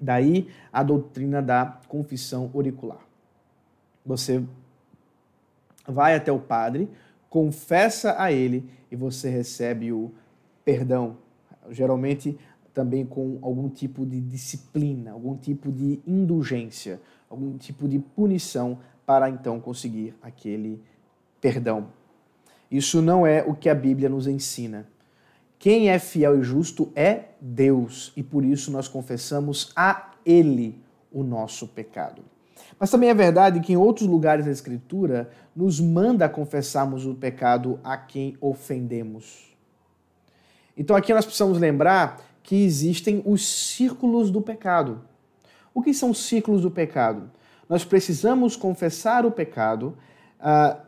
Daí 0.01 0.49
a 0.73 0.83
doutrina 0.83 1.41
da 1.41 1.81
confissão 1.89 2.51
auricular. 2.53 3.01
Você 4.05 4.45
vai 5.87 6.15
até 6.15 6.31
o 6.31 6.39
padre, 6.39 6.91
confessa 7.31 8.21
a 8.21 8.31
ele 8.31 8.69
e 8.91 8.97
você 8.97 9.31
recebe 9.31 9.93
o 9.93 10.13
perdão. 10.65 11.17
Geralmente 11.71 12.39
também 12.75 13.07
com 13.07 13.39
algum 13.41 13.69
tipo 13.69 14.05
de 14.05 14.21
disciplina, 14.21 15.13
algum 15.13 15.37
tipo 15.37 15.71
de 15.71 16.01
indulgência, 16.07 17.01
algum 17.31 17.57
tipo 17.57 17.89
de 17.89 17.99
punição 17.99 18.79
para 19.07 19.31
então 19.31 19.61
conseguir 19.61 20.15
aquele 20.21 20.83
perdão. 21.41 21.87
Isso 22.71 23.01
não 23.01 23.27
é 23.27 23.43
o 23.43 23.55
que 23.55 23.69
a 23.69 23.75
Bíblia 23.75 24.09
nos 24.09 24.27
ensina. 24.27 24.87
Quem 25.59 25.89
é 25.89 25.99
fiel 25.99 26.39
e 26.39 26.43
justo 26.43 26.93
é 26.95 27.27
Deus, 27.41 28.13
e 28.17 28.23
por 28.23 28.45
isso 28.45 28.71
nós 28.71 28.89
confessamos 28.89 29.73
a 29.75 30.13
Ele 30.27 30.79
o 31.13 31.23
nosso 31.23 31.69
pecado. 31.69 32.23
Mas 32.79 32.91
também 32.91 33.09
é 33.09 33.15
verdade 33.15 33.61
que 33.61 33.73
em 33.73 33.77
outros 33.77 34.07
lugares 34.07 34.45
da 34.45 34.51
Escritura 34.51 35.31
nos 35.55 35.81
manda 35.81 36.29
confessarmos 36.29 37.07
o 37.07 37.15
pecado 37.15 37.79
a 37.85 37.97
quem 37.97 38.37
ofendemos. 38.41 39.55
Então 40.77 40.97
aqui 40.97 41.15
nós 41.15 41.25
precisamos 41.25 41.59
lembrar 41.59 42.21
que 42.43 42.65
existem 42.65 43.23
os 43.25 43.47
círculos 43.47 44.31
do 44.31 44.43
pecado. 44.43 45.03
O 45.73 45.83
que 45.83 45.95
são 45.95 46.13
ciclos 46.13 46.63
do 46.63 46.71
pecado? 46.71 47.31
Nós 47.69 47.85
precisamos 47.85 48.57
confessar 48.57 49.25
o 49.25 49.31
pecado 49.31 49.97
ah, 50.39 50.79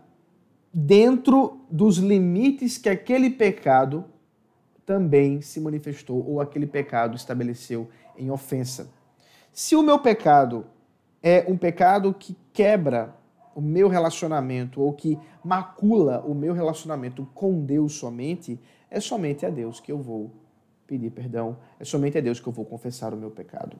dentro 0.78 1.62
dos 1.70 1.96
limites 1.96 2.76
que 2.76 2.90
aquele 2.90 3.30
pecado 3.30 4.04
também 4.84 5.40
se 5.40 5.58
manifestou 5.58 6.22
ou 6.28 6.38
aquele 6.38 6.66
pecado 6.66 7.16
estabeleceu 7.16 7.88
em 8.14 8.30
ofensa. 8.30 8.90
Se 9.50 9.74
o 9.74 9.82
meu 9.82 9.98
pecado 9.98 10.66
é 11.22 11.46
um 11.48 11.56
pecado 11.56 12.12
que 12.12 12.36
quebra 12.52 13.14
o 13.54 13.60
meu 13.62 13.88
relacionamento 13.88 14.82
ou 14.82 14.92
que 14.92 15.18
macula 15.42 16.22
o 16.26 16.34
meu 16.34 16.52
relacionamento 16.52 17.26
com 17.32 17.64
Deus 17.64 17.94
somente, 17.94 18.60
é 18.90 19.00
somente 19.00 19.46
a 19.46 19.50
Deus 19.50 19.80
que 19.80 19.90
eu 19.90 19.96
vou 19.96 20.30
pedir 20.86 21.08
perdão, 21.08 21.56
é 21.80 21.86
somente 21.86 22.18
a 22.18 22.20
Deus 22.20 22.38
que 22.38 22.46
eu 22.46 22.52
vou 22.52 22.66
confessar 22.66 23.14
o 23.14 23.16
meu 23.16 23.30
pecado. 23.30 23.78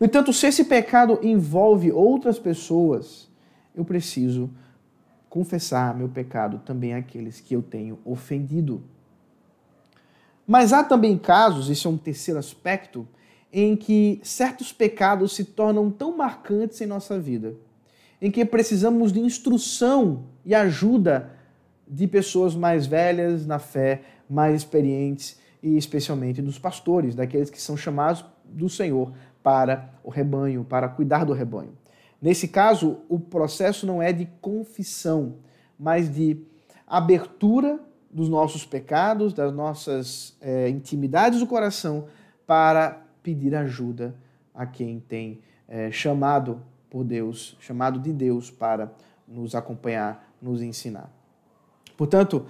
No 0.00 0.06
entanto, 0.06 0.32
se 0.32 0.46
esse 0.46 0.64
pecado 0.64 1.18
envolve 1.22 1.92
outras 1.92 2.38
pessoas, 2.38 3.30
eu 3.74 3.84
preciso 3.84 4.50
confessar 5.32 5.96
meu 5.96 6.10
pecado 6.10 6.58
também 6.58 6.92
àqueles 6.92 7.40
que 7.40 7.56
eu 7.56 7.62
tenho 7.62 7.98
ofendido. 8.04 8.82
Mas 10.46 10.74
há 10.74 10.84
também 10.84 11.16
casos, 11.16 11.70
esse 11.70 11.86
é 11.86 11.90
um 11.90 11.96
terceiro 11.96 12.38
aspecto, 12.38 13.08
em 13.50 13.74
que 13.74 14.20
certos 14.22 14.74
pecados 14.74 15.34
se 15.34 15.44
tornam 15.44 15.90
tão 15.90 16.14
marcantes 16.14 16.82
em 16.82 16.86
nossa 16.86 17.18
vida, 17.18 17.54
em 18.20 18.30
que 18.30 18.44
precisamos 18.44 19.10
de 19.10 19.20
instrução 19.20 20.24
e 20.44 20.54
ajuda 20.54 21.30
de 21.88 22.06
pessoas 22.06 22.54
mais 22.54 22.86
velhas 22.86 23.46
na 23.46 23.58
fé, 23.58 24.02
mais 24.28 24.54
experientes 24.54 25.40
e 25.62 25.78
especialmente 25.78 26.42
dos 26.42 26.58
pastores, 26.58 27.14
daqueles 27.14 27.48
que 27.48 27.60
são 27.60 27.74
chamados 27.74 28.22
do 28.44 28.68
Senhor 28.68 29.10
para 29.42 29.94
o 30.04 30.10
rebanho, 30.10 30.62
para 30.62 30.90
cuidar 30.90 31.24
do 31.24 31.32
rebanho. 31.32 31.72
Nesse 32.22 32.46
caso, 32.46 33.00
o 33.08 33.18
processo 33.18 33.84
não 33.84 34.00
é 34.00 34.12
de 34.12 34.26
confissão, 34.40 35.38
mas 35.76 36.08
de 36.14 36.40
abertura 36.86 37.80
dos 38.08 38.28
nossos 38.28 38.64
pecados, 38.64 39.32
das 39.32 39.52
nossas 39.52 40.36
é, 40.40 40.68
intimidades 40.68 41.40
do 41.40 41.46
coração, 41.48 42.06
para 42.46 43.02
pedir 43.24 43.56
ajuda 43.56 44.14
a 44.54 44.64
quem 44.64 45.00
tem 45.00 45.40
é, 45.66 45.90
chamado 45.90 46.62
por 46.88 47.02
Deus, 47.02 47.56
chamado 47.58 47.98
de 47.98 48.12
Deus 48.12 48.50
para 48.50 48.92
nos 49.26 49.56
acompanhar, 49.56 50.32
nos 50.40 50.62
ensinar. 50.62 51.10
Portanto, 51.96 52.46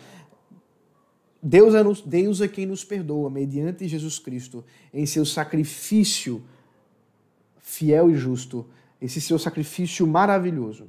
Deus 1.42 1.74
é, 1.74 1.82
nos, 1.82 2.02
Deus 2.02 2.40
é 2.42 2.48
quem 2.48 2.66
nos 2.66 2.84
perdoa, 2.84 3.30
mediante 3.30 3.88
Jesus 3.88 4.18
Cristo, 4.18 4.64
em 4.92 5.06
seu 5.06 5.24
sacrifício 5.24 6.42
fiel 7.58 8.10
e 8.10 8.14
justo 8.14 8.66
esse 9.02 9.20
seu 9.20 9.38
sacrifício 9.38 10.06
maravilhoso. 10.06 10.88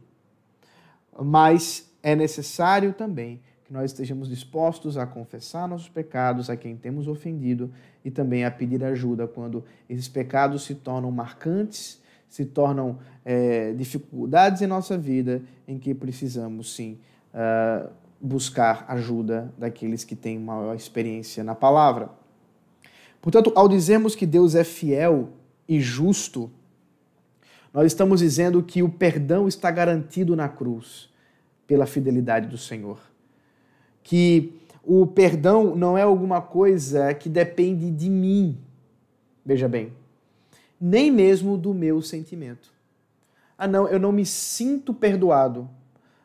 Mas 1.20 1.91
é 2.03 2.15
necessário 2.15 2.93
também 2.93 3.41
que 3.65 3.74
nós 3.74 3.91
estejamos 3.91 4.29
dispostos 4.29 4.98
a 4.98 5.08
confessar 5.08 5.67
nossos 5.67 5.89
pecados 5.89 6.50
a 6.50 6.55
quem 6.55 6.75
temos 6.75 7.08
ofendido 7.08 7.72
e 8.05 8.12
também 8.12 8.46
a 8.46 8.51
pedir 8.51 8.84
ajuda 8.84 9.27
quando 9.27 9.63
esses 9.89 10.08
pecados 10.08 10.63
se 10.63 10.75
tornam 10.75 11.10
marcantes, 11.12 12.00
se 12.29 12.46
tornam 12.46 13.00
é, 13.25 13.74
dificuldades 13.74 14.62
em 14.62 14.67
nossa 14.67 14.98
vida 14.98 15.41
em 15.67 15.79
que 15.79 15.93
precisamos 15.93 16.75
sim 16.75 17.00
uh, 17.34 17.89
buscar 18.20 18.86
ajuda 18.88 19.53
daqueles 19.58 20.03
que 20.03 20.15
têm 20.15 20.39
maior 20.39 20.75
experiência 20.75 21.43
na 21.43 21.55
palavra. 21.55 22.10
Portanto, 23.22 23.51
ao 23.55 23.67
dizermos 23.67 24.15
que 24.15 24.25
Deus 24.25 24.55
é 24.55 24.63
fiel 24.63 25.29
e 25.67 25.79
justo, 25.79 26.51
nós 27.74 27.88
estamos 27.88 28.20
dizendo 28.20 28.62
que 28.62 28.84
o 28.84 28.89
perdão 28.89 29.48
está 29.48 29.72
garantido 29.72 30.36
na 30.36 30.48
cruz 30.48 31.10
pela 31.65 31.88
fidelidade 31.88 32.48
do 32.48 32.58
Senhor. 32.58 33.00
Que 34.03 34.53
o 34.84 35.08
perdão 35.08 35.75
não 35.75 35.98
é 35.98 36.03
alguma 36.03 36.39
coisa 36.39 37.13
que 37.15 37.27
depende 37.27 37.89
de 37.89 38.10
mim, 38.10 38.60
veja 39.43 39.67
bem, 39.67 39.91
nem 40.80 41.10
mesmo 41.10 41.58
do 41.58 41.74
meu 41.74 42.02
sentimento. 42.02 42.71
Ah, 43.58 43.67
não, 43.67 43.88
eu 43.88 44.00
não 44.00 44.12
me 44.12 44.26
sinto 44.26 44.93
perdoado. 44.93 45.69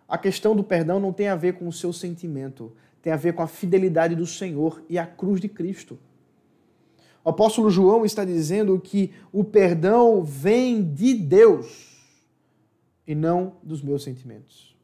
A 0.08 0.18
questão 0.18 0.56
do 0.56 0.64
perdão 0.64 0.98
não 0.98 1.12
tem 1.12 1.28
a 1.28 1.36
ver 1.36 1.54
com 1.54 1.68
o 1.68 1.72
seu 1.72 1.92
sentimento, 1.92 2.72
tem 3.00 3.12
a 3.12 3.16
ver 3.16 3.32
com 3.32 3.42
a 3.42 3.46
fidelidade 3.46 4.14
do 4.14 4.26
Senhor 4.26 4.82
e 4.88 4.98
a 4.98 5.06
cruz 5.06 5.40
de 5.40 5.48
Cristo. 5.48 5.98
O 7.28 7.30
apóstolo 7.30 7.68
João 7.68 8.06
está 8.06 8.24
dizendo 8.24 8.80
que 8.80 9.12
o 9.30 9.44
perdão 9.44 10.22
vem 10.22 10.82
de 10.82 11.12
Deus 11.12 11.94
e 13.06 13.14
não 13.14 13.56
dos 13.62 13.82
meus 13.82 14.02
sentimentos. 14.02 14.74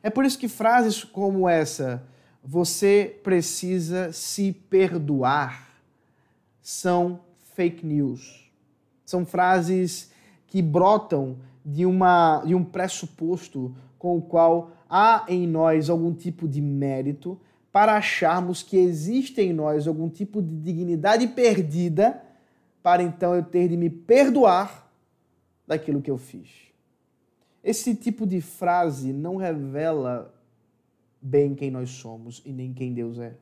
É 0.00 0.08
por 0.08 0.24
isso 0.24 0.38
que 0.38 0.46
frases 0.46 1.02
como 1.02 1.48
essa, 1.48 2.06
você 2.40 3.18
precisa 3.24 4.12
se 4.12 4.52
perdoar, 4.52 5.76
são 6.62 7.18
fake 7.56 7.84
news. 7.84 8.48
São 9.04 9.26
frases 9.26 10.12
que 10.46 10.62
brotam 10.62 11.38
de, 11.64 11.84
uma, 11.84 12.44
de 12.46 12.54
um 12.54 12.62
pressuposto 12.62 13.74
com 13.98 14.16
o 14.16 14.22
qual 14.22 14.70
há 14.88 15.24
em 15.26 15.48
nós 15.48 15.90
algum 15.90 16.14
tipo 16.14 16.46
de 16.46 16.60
mérito 16.60 17.36
para 17.72 17.96
acharmos 17.96 18.62
que 18.62 18.76
existe 18.76 19.40
em 19.40 19.52
nós 19.52 19.86
algum 19.86 20.08
tipo 20.08 20.42
de 20.42 20.56
dignidade 20.56 21.26
perdida, 21.28 22.22
para 22.82 23.02
então 23.02 23.34
eu 23.34 23.42
ter 23.42 23.68
de 23.68 23.76
me 23.76 23.90
perdoar 23.90 24.90
daquilo 25.66 26.00
que 26.00 26.10
eu 26.10 26.16
fiz. 26.16 26.48
Esse 27.62 27.94
tipo 27.94 28.26
de 28.26 28.40
frase 28.40 29.12
não 29.12 29.36
revela 29.36 30.34
bem 31.20 31.54
quem 31.54 31.70
nós 31.70 31.90
somos 31.90 32.40
e 32.46 32.52
nem 32.52 32.72
quem 32.72 32.94
Deus 32.94 33.18
é. 33.18 33.34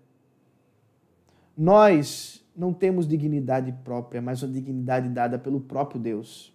Nós 1.57 2.45
não 2.55 2.73
temos 2.73 3.07
dignidade 3.07 3.73
própria, 3.85 4.21
mas 4.21 4.43
uma 4.43 4.53
dignidade 4.53 5.09
dada 5.09 5.39
pelo 5.39 5.61
próprio 5.61 6.01
Deus. 6.01 6.53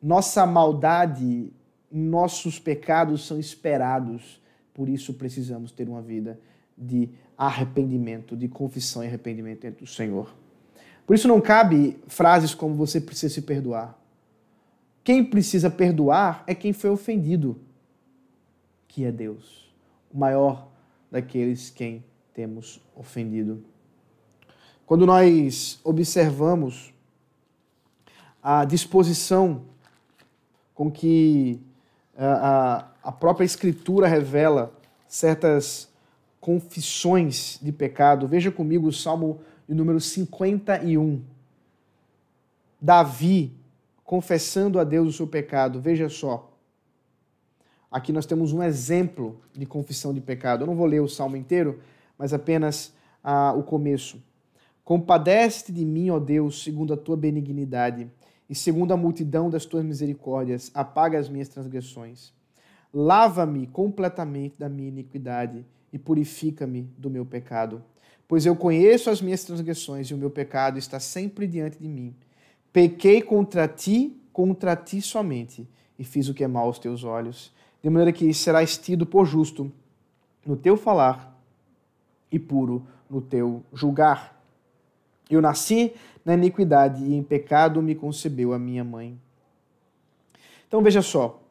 Nossa 0.00 0.46
maldade, 0.46 1.52
nossos 1.90 2.58
pecados 2.58 3.26
são 3.26 3.38
esperados, 3.38 4.40
por 4.72 4.88
isso 4.88 5.14
precisamos 5.14 5.72
ter 5.72 5.88
uma 5.88 6.00
vida 6.00 6.38
de 6.78 7.10
arrependimento, 7.36 8.36
de 8.36 8.48
confissão 8.48 9.02
e 9.02 9.06
arrependimento 9.06 9.64
entre 9.64 9.84
o 9.84 9.86
Senhor. 9.86 10.34
Por 11.06 11.14
isso 11.14 11.26
não 11.26 11.40
cabe 11.40 11.98
frases 12.06 12.54
como 12.54 12.74
você 12.74 13.00
precisa 13.00 13.32
se 13.32 13.42
perdoar. 13.42 13.98
Quem 15.02 15.24
precisa 15.24 15.70
perdoar 15.70 16.44
é 16.46 16.54
quem 16.54 16.72
foi 16.72 16.90
ofendido, 16.90 17.58
que 18.86 19.04
é 19.04 19.10
Deus, 19.10 19.72
o 20.12 20.18
maior 20.18 20.68
daqueles 21.10 21.70
quem 21.70 22.04
temos 22.34 22.80
ofendido. 22.94 23.64
Quando 24.84 25.06
nós 25.06 25.80
observamos 25.82 26.92
a 28.42 28.64
disposição 28.64 29.62
com 30.74 30.90
que 30.90 31.60
a, 32.16 32.88
a 33.02 33.12
própria 33.12 33.44
Escritura 33.44 34.06
revela 34.06 34.72
certas 35.06 35.87
confissões 36.48 37.58
de 37.60 37.70
pecado. 37.70 38.26
Veja 38.26 38.50
comigo 38.50 38.88
o 38.88 38.92
Salmo 38.92 39.40
número 39.68 40.00
51. 40.00 41.20
Davi 42.80 43.52
confessando 44.02 44.80
a 44.80 44.84
Deus 44.84 45.08
o 45.08 45.12
seu 45.12 45.26
pecado. 45.26 45.78
Veja 45.78 46.08
só. 46.08 46.50
Aqui 47.90 48.14
nós 48.14 48.24
temos 48.24 48.54
um 48.54 48.62
exemplo 48.62 49.42
de 49.52 49.66
confissão 49.66 50.14
de 50.14 50.22
pecado. 50.22 50.62
Eu 50.62 50.66
não 50.66 50.74
vou 50.74 50.86
ler 50.86 51.00
o 51.00 51.06
salmo 51.06 51.36
inteiro, 51.36 51.80
mas 52.16 52.32
apenas 52.32 52.94
ah, 53.22 53.52
o 53.52 53.62
começo. 53.62 54.18
Compadece-te 54.82 55.70
de 55.70 55.84
mim, 55.84 56.08
ó 56.08 56.18
Deus, 56.18 56.64
segundo 56.64 56.94
a 56.94 56.96
tua 56.96 57.14
benignidade, 57.18 58.10
e 58.48 58.54
segundo 58.54 58.92
a 58.92 58.96
multidão 58.96 59.50
das 59.50 59.66
tuas 59.66 59.84
misericórdias, 59.84 60.70
apaga 60.72 61.18
as 61.18 61.28
minhas 61.28 61.48
transgressões. 61.48 62.32
Lava-me 62.90 63.66
completamente 63.66 64.54
da 64.58 64.70
minha 64.70 64.88
iniquidade 64.88 65.66
e 65.92 65.98
purifica-me 65.98 66.82
do 66.96 67.10
meu 67.10 67.24
pecado. 67.24 67.82
Pois 68.26 68.44
eu 68.44 68.54
conheço 68.54 69.08
as 69.08 69.22
minhas 69.22 69.42
transgressões 69.42 70.08
e 70.08 70.14
o 70.14 70.18
meu 70.18 70.30
pecado 70.30 70.78
está 70.78 71.00
sempre 71.00 71.46
diante 71.46 71.78
de 71.78 71.88
mim. 71.88 72.14
Pequei 72.72 73.22
contra 73.22 73.66
ti, 73.66 74.14
contra 74.32 74.76
ti 74.76 75.00
somente, 75.00 75.66
e 75.98 76.04
fiz 76.04 76.28
o 76.28 76.34
que 76.34 76.44
é 76.44 76.48
mal 76.48 76.66
aos 76.66 76.78
teus 76.78 77.04
olhos, 77.04 77.52
de 77.82 77.88
maneira 77.88 78.12
que 78.12 78.32
serás 78.34 78.76
tido 78.76 79.06
por 79.06 79.24
justo 79.24 79.72
no 80.44 80.56
teu 80.56 80.76
falar 80.76 81.38
e 82.30 82.38
puro 82.38 82.86
no 83.08 83.20
teu 83.20 83.62
julgar. 83.72 84.38
Eu 85.30 85.40
nasci 85.40 85.94
na 86.24 86.34
iniquidade 86.34 87.02
e 87.02 87.14
em 87.14 87.22
pecado 87.22 87.82
me 87.82 87.94
concebeu 87.94 88.52
a 88.52 88.58
minha 88.58 88.84
mãe. 88.84 89.18
Então 90.66 90.82
veja 90.82 91.00
só, 91.00 91.42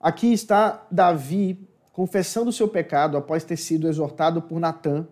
aqui 0.00 0.32
está 0.32 0.84
Davi 0.90 1.58
confessando 2.00 2.48
o 2.48 2.52
seu 2.52 2.66
pecado 2.66 3.18
após 3.18 3.44
ter 3.44 3.58
sido 3.58 3.86
exortado 3.86 4.40
por 4.40 4.58
Natã 4.58 5.06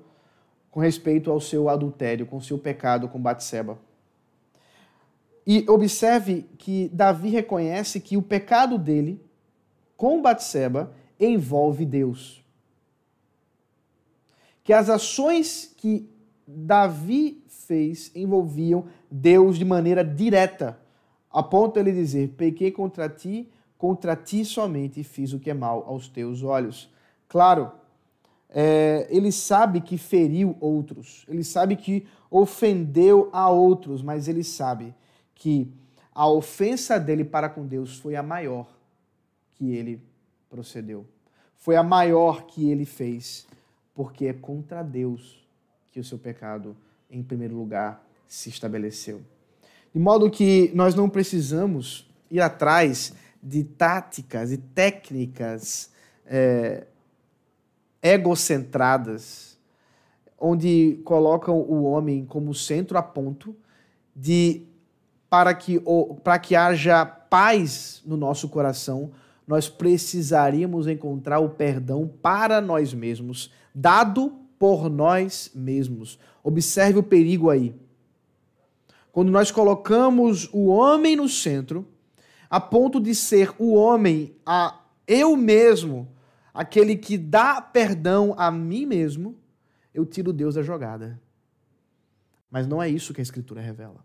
com 0.70 0.80
respeito 0.80 1.30
ao 1.30 1.38
seu 1.38 1.68
adultério, 1.68 2.24
com 2.24 2.40
seu 2.40 2.58
pecado 2.58 3.10
com 3.10 3.20
Batseba. 3.20 3.78
E 5.46 5.66
observe 5.68 6.46
que 6.56 6.88
Davi 6.88 7.28
reconhece 7.28 8.00
que 8.00 8.16
o 8.16 8.22
pecado 8.22 8.78
dele 8.78 9.22
com 9.98 10.22
Batseba 10.22 10.90
envolve 11.20 11.84
Deus. 11.84 12.42
Que 14.64 14.72
as 14.72 14.88
ações 14.88 15.74
que 15.76 16.08
Davi 16.46 17.44
fez 17.48 18.10
envolviam 18.14 18.86
Deus 19.10 19.58
de 19.58 19.64
maneira 19.66 20.02
direta, 20.02 20.80
a 21.30 21.42
ponto 21.42 21.74
de 21.74 21.80
ele 21.80 21.92
dizer: 21.92 22.28
Pequei 22.28 22.70
contra 22.70 23.10
ti, 23.10 23.46
contra 23.78 24.16
ti 24.16 24.44
somente 24.44 25.04
fiz 25.04 25.32
o 25.32 25.38
que 25.38 25.50
é 25.50 25.54
mal 25.54 25.84
aos 25.86 26.08
teus 26.08 26.42
olhos. 26.42 26.90
Claro, 27.28 27.70
é, 28.50 29.06
ele 29.08 29.30
sabe 29.30 29.80
que 29.80 29.96
feriu 29.96 30.56
outros, 30.60 31.24
ele 31.28 31.44
sabe 31.44 31.76
que 31.76 32.06
ofendeu 32.30 33.30
a 33.32 33.48
outros, 33.48 34.02
mas 34.02 34.26
ele 34.26 34.42
sabe 34.42 34.94
que 35.34 35.72
a 36.12 36.28
ofensa 36.28 36.98
dele 36.98 37.24
para 37.24 37.48
com 37.48 37.64
Deus 37.64 37.96
foi 37.98 38.16
a 38.16 38.22
maior 38.22 38.66
que 39.54 39.74
ele 39.76 40.02
procedeu. 40.50 41.06
Foi 41.56 41.76
a 41.76 41.82
maior 41.82 42.46
que 42.46 42.68
ele 42.68 42.84
fez, 42.84 43.46
porque 43.94 44.26
é 44.26 44.32
contra 44.32 44.82
Deus 44.82 45.46
que 45.92 46.00
o 46.00 46.04
seu 46.04 46.18
pecado, 46.18 46.76
em 47.10 47.22
primeiro 47.22 47.54
lugar, 47.54 48.04
se 48.26 48.48
estabeleceu. 48.48 49.20
De 49.94 50.00
modo 50.00 50.30
que 50.30 50.70
nós 50.74 50.94
não 50.94 51.08
precisamos 51.08 52.08
ir 52.30 52.40
atrás 52.40 53.14
de 53.42 53.64
táticas 53.64 54.52
e 54.52 54.58
técnicas 54.58 55.90
é, 56.26 56.86
egocentradas, 58.02 59.58
onde 60.38 61.00
colocam 61.04 61.56
o 61.56 61.82
homem 61.84 62.24
como 62.24 62.54
centro 62.54 62.96
a 62.96 63.02
ponto 63.02 63.56
de 64.14 64.66
para 65.28 65.52
que, 65.54 65.82
para 66.22 66.38
que 66.38 66.56
haja 66.56 67.04
paz 67.04 68.02
no 68.06 68.16
nosso 68.16 68.48
coração, 68.48 69.10
nós 69.46 69.68
precisaríamos 69.68 70.86
encontrar 70.86 71.38
o 71.38 71.50
perdão 71.50 72.10
para 72.22 72.60
nós 72.60 72.94
mesmos, 72.94 73.50
dado 73.74 74.32
por 74.58 74.88
nós 74.90 75.50
mesmos. 75.54 76.18
Observe 76.42 76.98
o 76.98 77.02
perigo 77.02 77.50
aí. 77.50 77.74
Quando 79.12 79.30
nós 79.30 79.50
colocamos 79.50 80.48
o 80.52 80.66
homem 80.66 81.16
no 81.16 81.28
centro, 81.28 81.86
a 82.50 82.60
ponto 82.60 83.00
de 83.00 83.14
ser 83.14 83.54
o 83.58 83.74
homem, 83.74 84.34
a 84.44 84.80
eu 85.06 85.36
mesmo, 85.36 86.08
aquele 86.52 86.96
que 86.96 87.16
dá 87.16 87.60
perdão 87.60 88.34
a 88.36 88.50
mim 88.50 88.86
mesmo, 88.86 89.36
eu 89.92 90.04
tiro 90.04 90.32
Deus 90.32 90.54
da 90.54 90.62
jogada. 90.62 91.20
Mas 92.50 92.66
não 92.66 92.82
é 92.82 92.88
isso 92.88 93.12
que 93.12 93.20
a 93.20 93.22
Escritura 93.22 93.60
revela. 93.60 94.04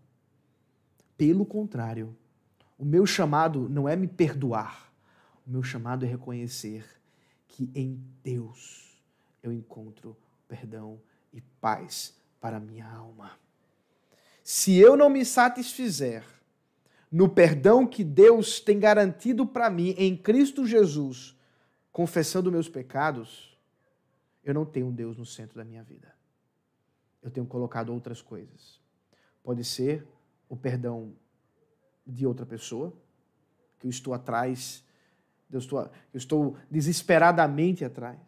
Pelo 1.17 1.45
contrário, 1.45 2.15
o 2.77 2.85
meu 2.85 3.05
chamado 3.05 3.69
não 3.69 3.87
é 3.87 3.95
me 3.95 4.07
perdoar, 4.07 4.91
o 5.45 5.51
meu 5.51 5.63
chamado 5.63 6.05
é 6.05 6.07
reconhecer 6.07 6.85
que 7.47 7.69
em 7.75 8.01
Deus 8.23 8.97
eu 9.41 9.51
encontro 9.51 10.17
perdão 10.47 10.99
e 11.31 11.41
paz 11.61 12.13
para 12.41 12.57
a 12.57 12.59
minha 12.59 12.87
alma. 12.89 13.31
Se 14.43 14.75
eu 14.75 14.97
não 14.97 15.09
me 15.09 15.23
satisfizer 15.23 16.23
no 17.13 17.29
perdão 17.29 17.85
que 17.85 18.03
Deus 18.03 18.59
tem 18.59 18.79
garantido 18.79 19.45
para 19.45 19.69
mim 19.69 19.93
em 19.99 20.17
Cristo 20.17 20.65
Jesus, 20.65 21.37
confessando 21.91 22.51
meus 22.51 22.67
pecados, 22.67 23.55
eu 24.43 24.51
não 24.51 24.65
tenho 24.65 24.91
Deus 24.91 25.15
no 25.15 25.23
centro 25.23 25.57
da 25.57 25.63
minha 25.63 25.83
vida. 25.83 26.11
Eu 27.21 27.29
tenho 27.29 27.45
colocado 27.45 27.93
outras 27.93 28.19
coisas. 28.19 28.81
Pode 29.43 29.63
ser 29.63 30.07
o 30.49 30.57
perdão 30.57 31.13
de 32.03 32.25
outra 32.25 32.47
pessoa, 32.47 32.91
que 33.77 33.85
eu 33.85 33.91
estou 33.91 34.15
atrás, 34.15 34.83
eu 35.51 35.59
estou, 35.59 35.81
eu 35.81 36.17
estou 36.17 36.57
desesperadamente 36.67 37.85
atrás. 37.85 38.19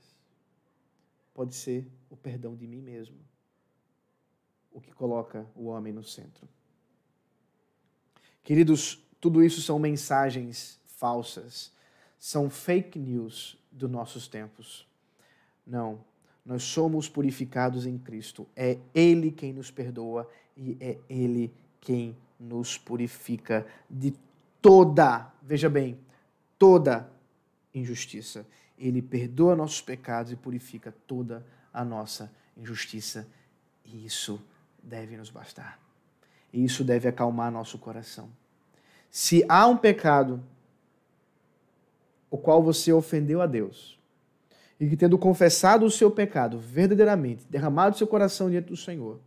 Pode 1.33 1.55
ser 1.55 1.91
o 2.07 2.15
perdão 2.15 2.55
de 2.55 2.67
mim 2.67 2.83
mesmo, 2.83 3.17
o 4.71 4.79
que 4.79 4.91
coloca 4.91 5.43
o 5.55 5.65
homem 5.65 5.91
no 5.91 6.03
centro. 6.03 6.47
Queridos, 8.45 9.03
tudo 9.19 9.43
isso 9.43 9.59
são 9.59 9.79
mensagens 9.79 10.79
falsas, 10.85 11.71
são 12.19 12.47
fake 12.47 12.99
news 12.99 13.57
dos 13.71 13.89
nossos 13.89 14.27
tempos. 14.27 14.87
Não, 15.65 15.99
nós 16.45 16.61
somos 16.61 17.09
purificados 17.09 17.87
em 17.87 17.97
Cristo. 17.97 18.47
É 18.55 18.77
Ele 18.93 19.31
quem 19.31 19.51
nos 19.51 19.71
perdoa 19.71 20.29
e 20.55 20.77
é 20.79 20.99
Ele 21.09 21.51
quem 21.81 22.15
nos 22.39 22.77
purifica 22.77 23.65
de 23.89 24.13
toda, 24.61 25.33
veja 25.41 25.67
bem, 25.67 25.97
toda 26.59 27.11
injustiça. 27.73 28.45
Ele 28.77 29.01
perdoa 29.01 29.55
nossos 29.55 29.81
pecados 29.81 30.31
e 30.31 30.35
purifica 30.35 30.93
toda 31.07 31.43
a 31.73 31.83
nossa 31.83 32.31
injustiça. 32.55 33.27
E 33.83 34.05
isso 34.05 34.39
deve 34.83 35.17
nos 35.17 35.31
bastar. 35.31 35.84
E 36.55 36.63
isso 36.63 36.85
deve 36.85 37.05
acalmar 37.09 37.51
nosso 37.51 37.77
coração. 37.77 38.29
Se 39.11 39.43
há 39.49 39.67
um 39.67 39.75
pecado 39.75 40.41
o 42.31 42.37
qual 42.37 42.63
você 42.63 42.93
ofendeu 42.93 43.41
a 43.41 43.45
Deus, 43.45 43.99
e 44.79 44.87
que 44.87 44.95
tendo 44.95 45.17
confessado 45.17 45.85
o 45.85 45.91
seu 45.91 46.09
pecado 46.09 46.57
verdadeiramente, 46.57 47.45
derramado 47.49 47.97
seu 47.97 48.07
coração 48.07 48.49
diante 48.49 48.69
do 48.69 48.77
Senhor, 48.77 49.19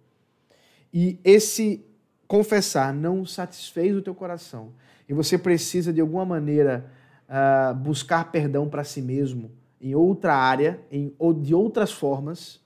e 0.93 1.19
esse 1.23 1.85
confessar 2.27 2.95
não 2.95 3.27
satisfez 3.27 3.95
o 3.95 4.03
teu 4.03 4.15
coração 4.15 4.73
e 5.07 5.13
você 5.13 5.37
precisa 5.37 5.93
de 5.93 6.01
alguma 6.01 6.25
maneira 6.25 6.91
uh, 7.29 7.75
buscar 7.75 8.31
perdão 8.31 8.69
para 8.69 8.85
si 8.85 9.03
mesmo 9.03 9.51
em 9.81 9.95
outra 9.95 10.35
área, 10.35 10.81
em, 10.91 11.15
ou 11.19 11.35
de 11.35 11.55
outras 11.55 11.93
formas, 11.93 12.61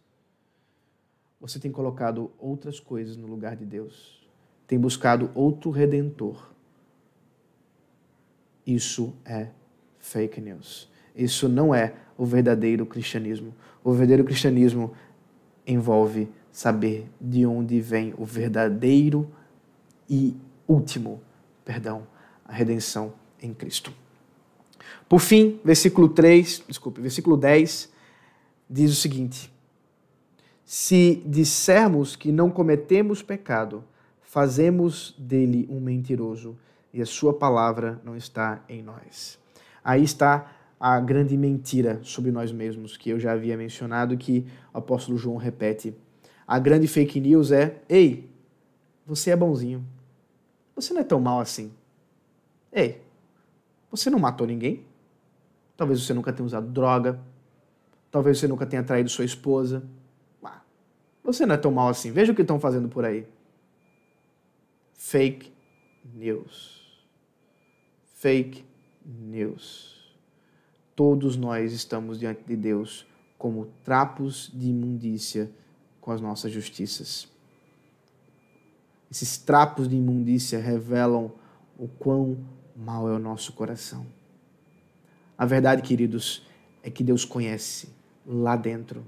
você 1.41 1.59
tem 1.59 1.71
colocado 1.71 2.31
outras 2.39 2.79
coisas 2.81 3.17
no 3.17 3.27
lugar 3.27 3.57
de 3.57 3.65
Deus, 3.65 4.22
tem 4.73 4.79
buscado 4.79 5.31
outro 5.35 5.71
redentor. 5.71 6.51
Isso 8.67 9.13
é 9.23 9.49
fake 9.99 10.41
news. 10.41 10.91
Isso 11.15 11.47
não 11.47 11.75
é 11.75 11.93
o 12.17 12.25
verdadeiro 12.25 12.87
cristianismo. 12.87 13.55
O 13.85 13.93
verdadeiro 13.93 14.25
cristianismo 14.25 14.95
envolve 15.67 16.27
saber 16.51 17.07
de 17.21 17.45
onde 17.45 17.83
vem 17.83 18.15
o 18.17 18.25
verdadeiro 18.25 19.31
e 20.09 20.35
último 20.67 21.21
perdão, 21.67 22.07
a 22.43 22.55
redenção 22.55 23.13
em 23.43 23.53
Cristo. 23.53 23.93
Por 25.07 25.21
fim, 25.21 25.61
versículo 25.63 26.09
3, 26.09 26.65
desculpe, 26.67 26.99
versículo 27.03 27.37
10 27.37 27.93
diz 28.71 28.91
o 28.91 28.97
seguinte: 28.97 29.53
Se 30.65 31.23
dissermos 31.27 32.17
que 32.17 32.33
não 32.33 32.51
cometemos 32.51 33.21
pecado, 33.21 33.85
fazemos 34.33 35.15
dele 35.19 35.69
um 35.71 35.79
mentiroso 35.79 36.57
e 36.91 37.03
a 37.03 37.07
sua 37.07 37.35
palavra 37.35 38.01
não 38.03 38.17
está 38.17 38.65
em 38.67 38.83
nós. 38.83 39.39
Aí 39.85 40.03
está 40.03 40.51
a 40.81 40.99
grande 41.01 41.37
mentira 41.37 42.01
sobre 42.03 42.31
nós 42.31 42.51
mesmos, 42.51 42.97
que 42.97 43.11
eu 43.11 43.21
já 43.21 43.33
havia 43.33 43.59
mencionado, 43.59 44.17
que 44.17 44.47
o 44.73 44.79
apóstolo 44.79 45.19
João 45.19 45.37
repete. 45.37 45.95
A 46.47 46.59
grande 46.59 46.89
fake 46.89 47.21
news 47.21 47.53
é: 47.53 47.83
ei, 47.87 48.27
você 49.07 49.33
é 49.33 49.37
bonzinho. 49.37 49.85
Você 50.75 50.95
não 50.95 51.03
é 51.03 51.05
tão 51.05 51.21
mal 51.21 51.39
assim. 51.39 51.71
Ei, 52.73 53.03
você 53.91 54.09
não 54.09 54.19
matou 54.19 54.47
ninguém? 54.47 54.83
Talvez 55.77 56.01
você 56.01 56.15
nunca 56.15 56.33
tenha 56.33 56.47
usado 56.47 56.69
droga. 56.69 57.21
Talvez 58.11 58.39
você 58.39 58.49
nunca 58.49 58.65
tenha 58.65 58.83
traído 58.83 59.11
sua 59.11 59.27
esposa. 59.27 59.83
Você 61.23 61.45
não 61.45 61.55
é 61.55 61.59
tão 61.59 61.71
mal 61.71 61.91
assim. 61.91 62.11
Veja 62.11 62.33
o 62.33 62.35
que 62.35 62.41
estão 62.41 62.59
fazendo 62.59 62.89
por 62.89 63.05
aí. 63.05 63.27
Fake 65.05 65.53
news. 66.15 66.81
Fake 68.15 68.65
news. 69.05 70.17
Todos 70.95 71.37
nós 71.37 71.73
estamos 71.73 72.21
diante 72.21 72.45
de 72.45 72.57
Deus 72.57 73.05
como 73.37 73.67
trapos 73.85 74.49
de 74.55 74.69
imundícia 74.69 75.51
com 76.01 76.13
as 76.13 76.21
nossas 76.21 76.53
justiças. 76.53 77.29
Esses 79.11 79.37
trapos 79.37 79.89
de 79.89 79.97
imundícia 79.97 80.61
revelam 80.61 81.33
o 81.77 81.89
quão 81.89 82.39
mau 82.75 83.09
é 83.11 83.13
o 83.13 83.19
nosso 83.19 83.53
coração. 83.55 84.07
A 85.37 85.45
verdade, 85.45 85.83
queridos, 85.83 86.47
é 86.81 86.89
que 86.89 87.03
Deus 87.03 87.25
conhece 87.25 87.89
lá 88.25 88.55
dentro. 88.55 89.05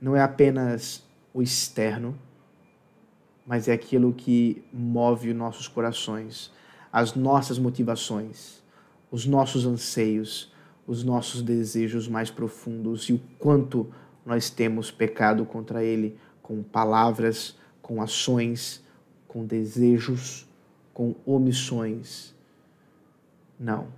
Não 0.00 0.16
é 0.16 0.22
apenas 0.22 1.04
o 1.32 1.42
externo, 1.42 2.18
mas 3.46 3.68
é 3.68 3.72
aquilo 3.72 4.12
que 4.12 4.64
move 4.72 5.30
os 5.30 5.36
nossos 5.36 5.68
corações, 5.68 6.50
as 6.92 7.14
nossas 7.14 7.58
motivações, 7.58 8.62
os 9.10 9.26
nossos 9.26 9.66
anseios, 9.66 10.52
os 10.86 11.04
nossos 11.04 11.42
desejos 11.42 12.08
mais 12.08 12.30
profundos 12.30 13.08
e 13.08 13.12
o 13.12 13.20
quanto 13.38 13.92
nós 14.24 14.50
temos 14.50 14.90
pecado 14.90 15.44
contra 15.44 15.82
Ele 15.84 16.18
com 16.42 16.62
palavras, 16.62 17.56
com 17.80 18.02
ações, 18.02 18.84
com 19.26 19.44
desejos, 19.44 20.46
com 20.92 21.14
omissões. 21.24 22.34
Não. 23.58 23.88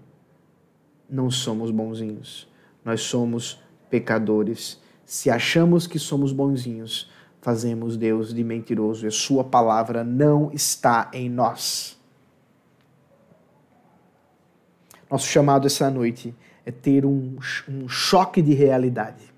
Não 1.09 1.31
somos 1.31 1.71
bonzinhos. 1.71 2.49
Nós 2.85 3.01
somos 3.03 3.61
pecadores. 3.91 4.81
Se 5.05 5.31
achamos 5.31 5.87
que 5.87 5.99
somos 5.99 6.33
bonzinhos, 6.33 7.11
fazemos 7.45 7.99
Deus 7.99 8.33
de 8.33 8.43
mentiroso 8.43 9.05
e 9.05 9.09
a 9.09 9.11
sua 9.11 9.45
palavra 9.45 10.03
não 10.03 10.51
está 10.51 11.11
em 11.13 11.29
nós. 11.29 11.95
Nosso 15.11 15.27
chamado 15.27 15.67
essa 15.67 15.91
noite 15.91 16.35
é 16.65 16.73
ter 16.73 17.05
um, 17.05 17.37
um 17.69 17.87
choque 17.87 18.41
de 18.41 18.55
realidade. 18.55 19.31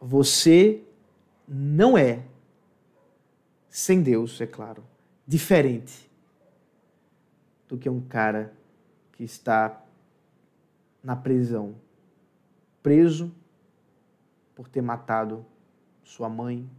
Você 0.00 0.82
não 1.46 1.96
é, 1.96 2.24
sem 3.68 4.02
Deus, 4.02 4.40
é 4.40 4.48
claro, 4.48 4.82
diferente 5.24 6.10
do 7.68 7.78
que 7.78 7.88
um 7.88 8.00
cara 8.00 8.52
que 9.12 9.22
está 9.22 9.80
na 11.04 11.14
prisão, 11.14 11.76
preso 12.82 13.32
por 14.60 14.68
ter 14.68 14.82
matado 14.82 15.42
sua 16.04 16.28
mãe, 16.28 16.70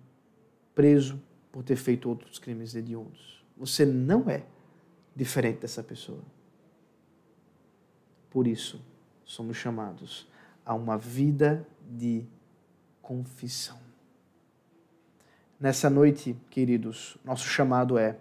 preso 0.76 1.20
por 1.52 1.63
ter 1.63 1.76
feito 1.76 2.08
outros 2.08 2.38
crimes 2.38 2.76
hediondos. 2.76 3.44
Você 3.58 3.84
não 3.88 4.30
é 4.30 4.46
diferente 5.15 5.62
dessa 5.62 5.82
pessoa. 5.82 6.22
Por 8.30 8.46
isso, 8.46 8.80
somos 9.26 9.58
chamados 9.58 10.30
a 10.63 10.76
uma 10.76 10.96
vida 10.96 11.67
de 11.89 12.24
confissão. 13.02 13.80
Nessa 15.60 15.89
noite, 15.89 16.38
queridos, 16.52 17.17
nosso 17.26 17.48
chamado 17.48 17.98
é, 17.98 18.15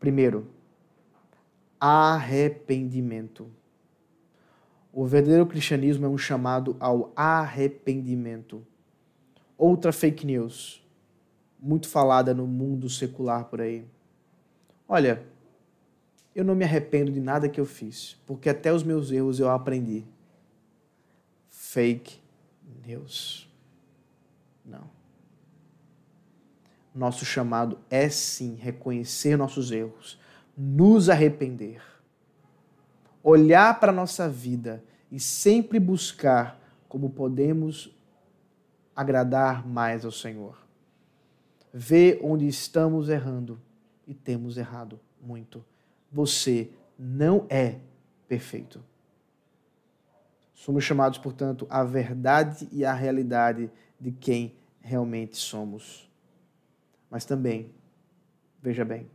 primeiro, 0.00 0.48
arrependimento. 1.78 3.48
O 4.92 5.06
verdadeiro 5.06 5.46
cristianismo 5.46 6.04
é 6.04 6.08
um 6.08 6.18
chamado 6.18 6.76
ao 6.78 7.10
arrependimento. 7.16 8.62
Outra 9.56 9.90
fake 9.90 10.26
news, 10.26 10.86
muito 11.58 11.88
falada 11.88 12.34
no 12.34 12.46
mundo 12.46 12.90
secular 12.90 13.46
por 13.46 13.62
aí. 13.62 13.86
Olha, 14.86 15.22
eu 16.34 16.44
não 16.44 16.54
me 16.54 16.64
arrependo 16.64 17.10
de 17.10 17.20
nada 17.20 17.48
que 17.48 17.58
eu 17.58 17.64
fiz, 17.64 18.20
porque 18.26 18.50
até 18.50 18.70
os 18.70 18.82
meus 18.82 19.10
erros 19.10 19.40
eu 19.40 19.48
aprendi. 19.48 20.04
Fake 21.48 22.20
news. 22.86 23.48
Não. 24.62 24.90
Nosso 26.94 27.24
chamado 27.24 27.78
é 27.88 28.10
sim 28.10 28.56
reconhecer 28.56 29.38
nossos 29.38 29.70
erros, 29.70 30.20
nos 30.54 31.08
arrepender 31.08 31.91
olhar 33.22 33.78
para 33.78 33.92
a 33.92 33.94
nossa 33.94 34.28
vida 34.28 34.82
e 35.10 35.20
sempre 35.20 35.78
buscar 35.78 36.58
como 36.88 37.10
podemos 37.10 37.94
agradar 38.94 39.66
mais 39.66 40.04
ao 40.04 40.12
Senhor. 40.12 40.58
Ver 41.72 42.20
onde 42.22 42.46
estamos 42.46 43.08
errando 43.08 43.60
e 44.06 44.14
temos 44.14 44.58
errado 44.58 45.00
muito. 45.20 45.64
Você 46.10 46.70
não 46.98 47.46
é 47.48 47.78
perfeito. 48.28 48.82
Somos 50.54 50.84
chamados, 50.84 51.18
portanto, 51.18 51.66
à 51.70 51.82
verdade 51.82 52.68
e 52.70 52.84
à 52.84 52.92
realidade 52.92 53.70
de 53.98 54.12
quem 54.12 54.54
realmente 54.80 55.36
somos. 55.36 56.10
Mas 57.10 57.24
também, 57.24 57.72
veja 58.60 58.84
bem, 58.84 59.10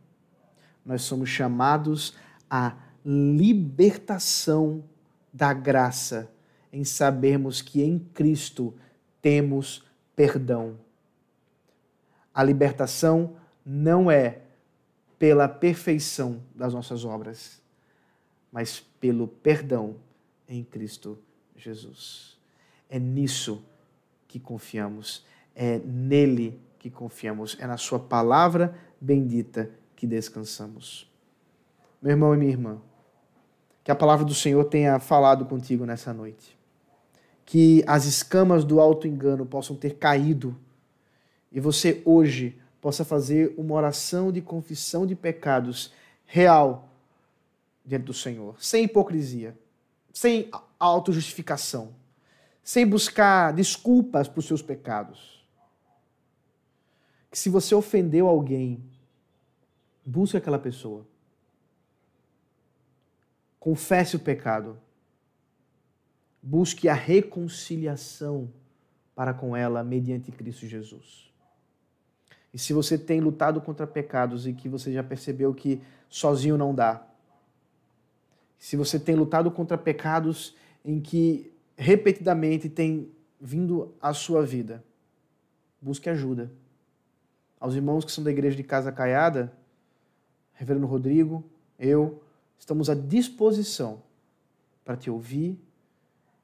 nós 0.86 1.04
somos 1.04 1.30
chamados 1.30 2.16
a 2.50 2.76
libertação 3.10 4.84
da 5.32 5.54
graça 5.54 6.30
em 6.74 6.84
sabermos 6.84 7.62
que 7.62 7.82
em 7.82 7.98
Cristo 7.98 8.74
temos 9.22 9.86
perdão. 10.14 10.78
A 12.34 12.44
libertação 12.44 13.38
não 13.66 14.12
é 14.12 14.42
pela 15.18 15.48
perfeição 15.48 16.44
das 16.54 16.74
nossas 16.74 17.06
obras, 17.06 17.62
mas 18.52 18.82
pelo 19.00 19.26
perdão 19.26 19.96
em 20.46 20.62
Cristo 20.62 21.18
Jesus. 21.56 22.38
É 22.90 23.00
nisso 23.00 23.64
que 24.28 24.38
confiamos, 24.38 25.26
é 25.56 25.80
nele 25.80 26.60
que 26.78 26.90
confiamos, 26.90 27.56
é 27.58 27.66
na 27.66 27.78
Sua 27.78 28.00
palavra 28.00 28.78
bendita 29.00 29.72
que 29.96 30.06
descansamos. 30.06 31.10
Meu 32.02 32.12
irmão 32.12 32.36
e 32.36 32.38
minha 32.38 32.52
irmã, 32.52 32.82
que 33.88 33.92
a 33.92 33.96
palavra 33.96 34.26
do 34.26 34.36
Senhor 34.36 34.66
tenha 34.66 35.00
falado 35.00 35.46
contigo 35.46 35.86
nessa 35.86 36.14
noite. 36.14 36.58
Que 37.46 37.86
as 37.88 38.04
escamas 38.04 38.66
do 38.66 38.82
auto-engano 38.82 39.46
possam 39.46 39.78
ter 39.78 39.96
caído 39.96 40.58
e 41.50 41.62
você 41.62 42.02
hoje 42.04 42.60
possa 42.82 43.06
fazer 43.06 43.56
uma 43.58 43.74
oração 43.74 44.30
de 44.30 44.42
confissão 44.42 45.08
de 45.08 45.16
pecados 45.16 45.94
real 46.26 46.90
diante 47.86 48.04
do 48.04 48.14
Senhor, 48.14 48.62
sem 48.62 48.84
hipocrisia, 48.84 49.58
sem 50.12 50.52
autojustificação, 50.78 51.94
sem 52.62 52.86
buscar 52.86 53.54
desculpas 53.54 54.28
para 54.28 54.40
os 54.40 54.48
seus 54.48 54.62
pecados. 54.62 55.48
Que 57.32 57.40
se 57.40 57.48
você 57.48 57.74
ofendeu 57.74 58.28
alguém, 58.28 58.84
busque 60.06 60.36
aquela 60.36 60.60
pessoa 60.60 61.06
Confesse 63.68 64.16
o 64.16 64.20
pecado. 64.20 64.80
Busque 66.42 66.88
a 66.88 66.94
reconciliação 66.94 68.50
para 69.14 69.34
com 69.34 69.58
ela 69.58 69.84
mediante 69.84 70.32
Cristo 70.32 70.66
Jesus. 70.66 71.30
E 72.54 72.58
se 72.58 72.72
você 72.72 72.98
tem 72.98 73.20
lutado 73.20 73.60
contra 73.60 73.86
pecados 73.86 74.48
e 74.48 74.54
que 74.54 74.70
você 74.70 74.94
já 74.94 75.04
percebeu 75.04 75.54
que 75.54 75.82
sozinho 76.08 76.58
não 76.58 76.74
dá, 76.74 77.06
se 78.58 78.78
você 78.78 78.98
tem 78.98 79.16
lutado 79.16 79.52
contra 79.52 79.78
pecados 79.78 80.56
em 80.86 81.02
que 81.02 81.52
repetidamente 81.76 82.70
tem 82.70 83.12
vindo 83.38 83.94
à 84.02 84.14
sua 84.14 84.46
vida, 84.46 84.82
busque 85.82 86.10
ajuda. 86.10 86.50
Aos 87.60 87.76
irmãos 87.76 88.06
que 88.06 88.14
são 88.14 88.24
da 88.24 88.32
igreja 88.32 88.56
de 88.56 88.64
Casa 88.64 88.94
Caiada, 88.94 89.52
Reverendo 90.54 90.88
Rodrigo, 90.88 91.44
eu, 91.78 92.24
estamos 92.58 92.90
à 92.90 92.96
disposição 92.96 94.02
para 94.84 94.96
te 94.96 95.10
ouvir, 95.10 95.60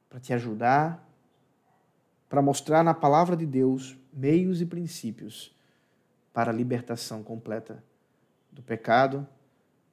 para 0.09 0.19
te 0.19 0.33
ajudar, 0.33 1.07
para 2.29 2.41
mostrar 2.41 2.83
na 2.83 2.93
palavra 2.93 3.37
de 3.37 3.45
Deus 3.45 3.97
meios 4.11 4.61
e 4.61 4.65
princípios 4.65 5.55
para 6.33 6.51
a 6.51 6.53
libertação 6.53 7.23
completa 7.23 7.83
do 8.51 8.61
pecado, 8.61 9.27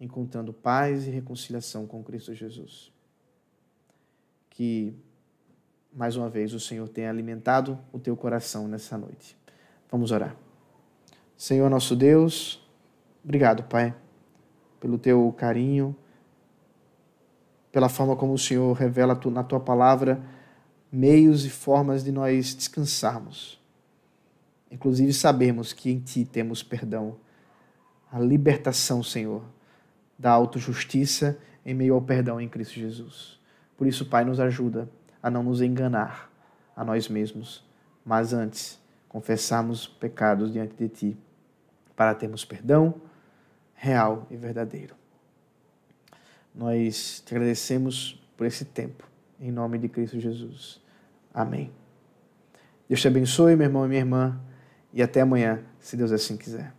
encontrando 0.01 0.53
paz 0.53 1.07
e 1.07 1.11
reconciliação 1.11 1.87
com 1.87 2.03
Cristo 2.03 2.35
Jesus. 2.35 2.93
Que, 4.49 4.95
mais 5.93 6.17
uma 6.17 6.29
vez, 6.29 6.53
o 6.55 6.61
Senhor 6.61 6.89
tenha 6.89 7.11
alimentado 7.11 7.79
o 7.93 7.99
teu 7.99 8.17
coração 8.17 8.67
nessa 8.67 8.97
noite. 8.97 9.37
Vamos 9.91 10.11
orar. 10.11 10.37
Senhor 11.37 11.69
nosso 11.71 11.97
Deus, 11.97 12.67
obrigado, 13.25 13.63
Pai, 13.65 13.95
pelo 14.79 14.99
teu 14.99 15.33
carinho 15.33 15.97
pela 17.73 17.89
forma 17.89 18.17
como 18.17 18.33
o 18.33 18.39
Senhor 18.39 18.73
revela 18.73 19.19
na 19.27 19.45
tua 19.45 19.61
palavra 19.61 20.21
meios 20.91 21.45
e 21.45 21.51
formas 21.51 22.03
de 22.03 22.11
nós 22.11 22.55
descansarmos. 22.55 23.61
Inclusive 24.71 25.13
sabermos 25.13 25.73
que 25.73 25.91
em 25.91 26.01
ti 26.01 26.25
temos 26.25 26.63
perdão, 26.63 27.17
a 28.11 28.19
libertação, 28.19 29.03
Senhor, 29.03 29.43
da 30.19 30.31
autojustiça 30.31 31.39
em 31.65 31.75
meio 31.75 31.95
ao 31.95 32.03
perdão 32.03 32.41
em 32.41 32.49
Cristo 32.49 32.75
Jesus. 32.75 33.39
Por 33.77 33.87
isso, 33.87 34.07
Pai, 34.07 34.25
nos 34.25 34.41
ajuda 34.41 34.89
a 35.23 35.31
não 35.31 35.43
nos 35.43 35.61
enganar 35.61 36.31
a 36.75 36.85
nós 36.85 37.09
mesmos, 37.09 37.65
mas 38.05 38.33
antes 38.33 38.81
confessarmos 39.09 39.87
pecados 39.87 40.53
diante 40.53 40.75
de 40.75 40.89
ti, 40.89 41.19
para 41.97 42.15
termos 42.15 42.45
perdão 42.45 42.95
real 43.75 44.27
e 44.31 44.37
verdadeiro. 44.37 45.00
Nós 46.55 47.23
te 47.25 47.35
agradecemos 47.35 48.21
por 48.37 48.47
esse 48.47 48.65
tempo. 48.65 49.09
Em 49.41 49.51
nome 49.51 49.79
de 49.79 49.89
Cristo 49.89 50.19
Jesus. 50.19 50.81
Amém. 51.33 51.71
Deus 52.89 53.01
te 53.01 53.09
abençoe, 53.09 53.57
meu 53.57 53.67
irmão 53.67 53.87
e 53.87 53.89
minha 53.89 54.01
irmã. 54.01 54.41
E 54.93 55.03
até 55.03 55.21
amanhã, 55.21 55.63
se 55.79 55.97
Deus 55.97 56.11
assim 56.11 56.37
quiser. 56.37 56.75